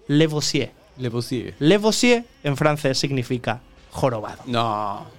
Le 0.08 0.25
Vossier. 0.25 0.71
Le 0.97 1.10
Bossier. 1.10 1.55
Le 1.60 1.77
Vossier 1.77 2.25
en 2.43 2.58
francés 2.58 2.97
significa 2.97 3.62
jorobado. 3.91 4.41
No. 4.47 5.18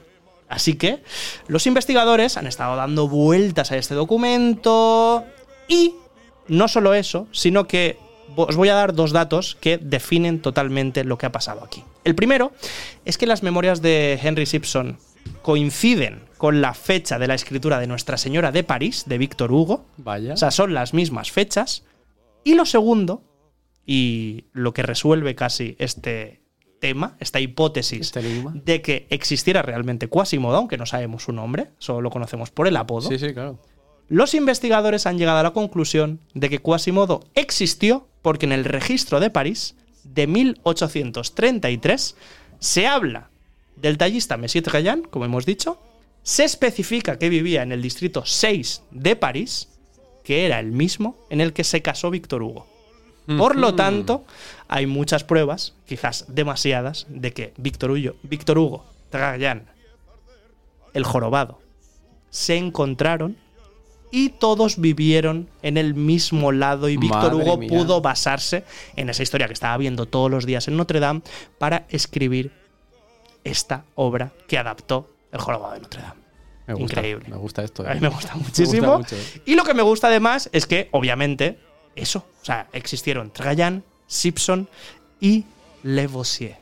Así 0.50 0.74
que 0.74 1.02
los 1.46 1.66
investigadores 1.66 2.36
han 2.36 2.46
estado 2.46 2.76
dando 2.76 3.08
vueltas 3.08 3.70
a 3.70 3.76
este 3.76 3.94
documento 3.94 5.24
y 5.68 5.94
no 6.48 6.66
solo 6.66 6.92
eso, 6.92 7.28
sino 7.30 7.68
que 7.68 7.98
os 8.34 8.56
voy 8.56 8.68
a 8.68 8.74
dar 8.74 8.92
dos 8.92 9.12
datos 9.12 9.56
que 9.60 9.78
definen 9.78 10.42
totalmente 10.42 11.04
lo 11.04 11.18
que 11.18 11.26
ha 11.26 11.32
pasado 11.32 11.64
aquí. 11.64 11.84
El 12.02 12.16
primero 12.16 12.52
es 13.04 13.16
que 13.16 13.26
las 13.26 13.44
memorias 13.44 13.80
de 13.80 14.18
Henry 14.20 14.44
Simpson 14.44 14.98
coinciden 15.42 16.24
con 16.36 16.60
la 16.60 16.74
fecha 16.74 17.20
de 17.20 17.28
la 17.28 17.34
escritura 17.34 17.78
de 17.78 17.86
Nuestra 17.86 18.16
Señora 18.16 18.50
de 18.50 18.64
París, 18.64 19.04
de 19.06 19.18
Víctor 19.18 19.52
Hugo. 19.52 19.86
Vaya. 19.98 20.34
O 20.34 20.36
sea, 20.36 20.50
son 20.50 20.74
las 20.74 20.94
mismas 20.94 21.30
fechas. 21.30 21.84
Y 22.42 22.54
lo 22.54 22.66
segundo, 22.66 23.22
y 23.86 24.46
lo 24.52 24.74
que 24.74 24.82
resuelve 24.82 25.34
casi 25.34 25.76
este 25.78 26.39
tema, 26.80 27.16
esta 27.20 27.38
hipótesis 27.38 28.00
Este 28.00 28.22
de 28.22 28.82
que 28.82 29.06
existiera 29.10 29.62
realmente 29.62 30.08
Quasimodo, 30.08 30.56
aunque 30.56 30.78
no 30.78 30.86
sabemos 30.86 31.22
su 31.24 31.32
nombre, 31.32 31.68
solo 31.78 32.00
lo 32.00 32.10
conocemos 32.10 32.50
por 32.50 32.66
el 32.66 32.76
apodo, 32.76 33.08
Sí, 33.08 33.18
sí, 33.18 33.32
claro. 33.32 33.58
los 34.08 34.34
investigadores 34.34 35.06
han 35.06 35.18
llegado 35.18 35.38
a 35.38 35.42
la 35.42 35.52
conclusión 35.52 36.20
de 36.34 36.48
que 36.48 36.58
Quasimodo 36.58 37.20
existió 37.34 38.06
porque 38.22 38.46
en 38.46 38.52
el 38.52 38.64
registro 38.64 39.20
de 39.20 39.30
París 39.30 39.76
de 40.04 40.26
1833 40.26 42.16
se 42.58 42.86
habla 42.86 43.30
del 43.76 43.96
tallista 43.98 44.36
Monsieur 44.36 44.64
Trajan, 44.64 45.02
como 45.02 45.24
hemos 45.24 45.46
dicho, 45.46 45.78
se 46.22 46.44
especifica 46.44 47.18
que 47.18 47.28
vivía 47.28 47.62
en 47.62 47.72
el 47.72 47.80
distrito 47.80 48.24
6 48.26 48.82
de 48.90 49.16
París, 49.16 49.68
que 50.22 50.44
era 50.44 50.60
el 50.60 50.70
mismo 50.72 51.16
en 51.30 51.40
el 51.40 51.52
que 51.52 51.64
se 51.64 51.80
casó 51.80 52.10
Víctor 52.10 52.42
Hugo. 52.42 52.66
Por 53.26 53.56
lo 53.56 53.74
tanto, 53.74 54.24
hay 54.66 54.86
muchas 54.86 55.24
pruebas, 55.24 55.74
quizás 55.86 56.24
demasiadas, 56.28 57.06
de 57.08 57.32
que 57.32 57.52
Víctor 57.56 57.92
Hugo, 57.92 58.16
Víctor 58.22 58.58
Hugo 58.58 58.84
Trajan, 59.10 59.66
el 60.94 61.04
jorobado, 61.04 61.60
se 62.30 62.56
encontraron 62.56 63.36
y 64.10 64.30
todos 64.30 64.80
vivieron 64.80 65.48
en 65.62 65.76
el 65.76 65.94
mismo 65.94 66.52
lado 66.52 66.88
y 66.88 66.96
Víctor 66.96 67.34
Hugo 67.34 67.56
mía. 67.56 67.68
pudo 67.68 68.00
basarse 68.00 68.64
en 68.96 69.08
esa 69.10 69.22
historia 69.22 69.46
que 69.46 69.52
estaba 69.52 69.76
viendo 69.76 70.06
todos 70.06 70.30
los 70.30 70.46
días 70.46 70.66
en 70.68 70.76
Notre 70.76 71.00
Dame 71.00 71.22
para 71.58 71.86
escribir 71.88 72.52
esta 73.44 73.84
obra 73.94 74.32
que 74.48 74.58
adaptó 74.58 75.08
el 75.32 75.40
jorobado 75.40 75.74
de 75.74 75.80
Notre 75.80 76.02
Dame. 76.02 76.20
Me 76.66 76.74
gusta. 76.74 76.98
Increíble. 77.00 77.28
Me 77.28 77.36
gusta 77.36 77.64
esto. 77.64 77.84
A 77.86 77.92
eh. 77.92 77.94
mí 77.96 78.00
me 78.02 78.08
gusta 78.08 78.34
muchísimo. 78.36 78.98
mucho. 78.98 79.16
Y 79.44 79.54
lo 79.54 79.64
que 79.64 79.74
me 79.74 79.82
gusta 79.82 80.06
además 80.06 80.48
es 80.52 80.66
que, 80.66 80.88
obviamente, 80.92 81.58
eso. 82.00 82.24
O 82.40 82.44
sea, 82.44 82.68
existieron 82.72 83.30
Trajan, 83.30 83.84
Simpson 84.06 84.68
y 85.20 85.44
Le 85.82 86.06
Bossier. 86.06 86.56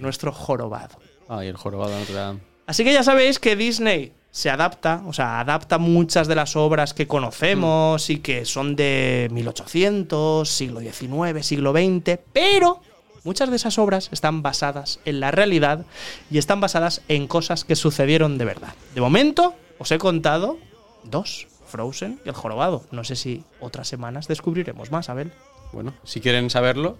nuestro 0.00 0.32
jorobado. 0.32 0.98
Ay, 1.28 1.48
el 1.48 1.56
jorobado 1.56 1.98
Notre 1.98 2.14
Dame. 2.14 2.40
Así 2.66 2.84
que 2.84 2.92
ya 2.92 3.02
sabéis 3.02 3.38
que 3.38 3.56
Disney 3.56 4.12
se 4.30 4.48
adapta, 4.48 5.02
o 5.06 5.12
sea, 5.12 5.40
adapta 5.40 5.78
muchas 5.78 6.26
de 6.26 6.34
las 6.34 6.56
obras 6.56 6.94
que 6.94 7.06
conocemos 7.06 8.08
y 8.08 8.18
que 8.18 8.44
son 8.46 8.76
de 8.76 9.28
1800, 9.30 10.48
siglo 10.48 10.80
XIX, 10.80 11.46
siglo 11.46 11.72
XX, 11.72 12.18
pero 12.32 12.80
muchas 13.24 13.50
de 13.50 13.56
esas 13.56 13.78
obras 13.78 14.08
están 14.10 14.42
basadas 14.42 15.00
en 15.04 15.20
la 15.20 15.30
realidad 15.30 15.84
y 16.30 16.38
están 16.38 16.60
basadas 16.60 17.02
en 17.08 17.26
cosas 17.26 17.64
que 17.64 17.76
sucedieron 17.76 18.38
de 18.38 18.46
verdad. 18.46 18.74
De 18.94 19.02
momento, 19.02 19.54
os 19.78 19.92
he 19.92 19.98
contado 19.98 20.58
dos, 21.04 21.46
Frozen 21.72 22.20
y 22.24 22.28
el 22.28 22.34
jorobado. 22.34 22.82
No 22.90 23.02
sé 23.02 23.16
si 23.16 23.42
otras 23.60 23.88
semanas 23.88 24.28
descubriremos 24.28 24.90
más, 24.92 25.08
Abel. 25.08 25.32
Bueno, 25.72 25.94
si 26.04 26.20
quieren 26.20 26.50
saberlo, 26.50 26.96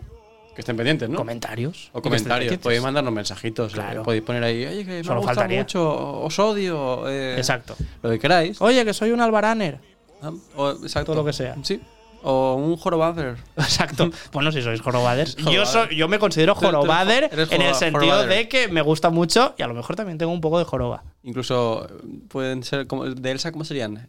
que 0.55 0.63
estén 0.63 0.77
pendientes, 0.77 1.09
¿no? 1.11 1.17
Comentarios. 1.19 1.91
O 1.93 2.01
comentarios. 2.03 2.57
Podéis 2.59 2.83
mandarnos 2.83 3.13
mensajitos. 3.13 3.75
Claro. 3.75 4.01
eh, 4.01 4.05
Podéis 4.05 4.23
poner 4.25 4.43
ahí, 4.45 4.65
oye, 4.65 4.85
que 4.85 4.93
me 4.99 5.05
Solo 5.05 5.23
faltaría. 5.23 5.59
mucho, 5.61 6.23
os 6.25 6.39
odio. 6.39 7.07
eh, 7.09 7.37
Exacto. 7.37 7.77
Lo 8.03 8.11
que 8.11 8.19
queráis. 8.19 8.61
Oye, 8.63 8.83
que 8.85 8.95
soy 8.95 9.11
un 9.13 9.21
albaraner. 9.21 9.79
Ah, 10.23 10.31
o- 10.57 10.71
exacto. 10.73 11.13
Todo 11.13 11.17
lo 11.23 11.25
que 11.27 11.33
sea. 11.35 11.55
Sí. 11.63 11.81
O 12.25 12.55
un 12.55 12.77
jorobader. 12.77 13.37
Exacto. 13.57 14.09
Bueno, 14.33 14.53
si 14.53 14.63
sois 14.63 14.81
jorobaders. 14.81 15.35
Yo, 15.53 15.67
soy- 15.67 15.97
yo 15.97 16.07
me 16.07 16.19
considero 16.21 16.55
jorobader 16.55 17.29
en 17.33 17.61
el 17.63 17.75
sentido 17.75 18.01
jorobader. 18.01 18.29
de 18.29 18.49
que 18.49 18.69
me 18.69 18.81
gusta 18.81 19.11
mucho 19.11 19.55
y 19.59 19.63
a 19.63 19.67
lo 19.67 19.75
mejor 19.75 19.97
también 19.97 20.19
tengo 20.19 20.33
un 20.33 20.41
poco 20.41 20.59
de 20.61 20.65
joroba. 20.65 21.03
Incluso 21.25 21.85
eh, 21.91 21.93
pueden 22.29 22.63
ser 22.63 22.87
como 22.87 23.07
de 23.07 23.31
Elsa, 23.31 23.51
¿cómo 23.53 23.65
serían? 23.65 24.09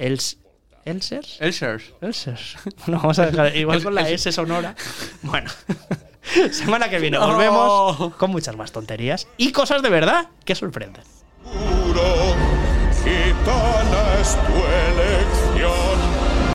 Els, 0.00 0.38
¿Elsers? 0.84 1.36
Elsers. 1.40 1.92
Elsers. 2.00 2.56
Bueno, 2.86 3.00
vamos 3.02 3.18
a 3.18 3.26
dejar 3.26 3.54
igual 3.56 3.82
con 3.82 3.94
la 3.94 4.08
S 4.08 4.32
sonora. 4.32 4.74
Bueno. 5.22 5.50
Semana 6.52 6.88
que 6.88 6.98
viene 6.98 7.18
No. 7.18 7.26
volvemos 7.32 8.14
con 8.16 8.30
muchas 8.30 8.56
más 8.56 8.72
tonterías 8.72 9.26
y 9.36 9.52
cosas 9.52 9.82
de 9.82 9.88
verdad 9.90 10.28
que 10.44 10.54
sorprenden. 10.54 11.02
Puro, 11.42 12.34
gitanas 13.02 14.38
duele 14.48 15.19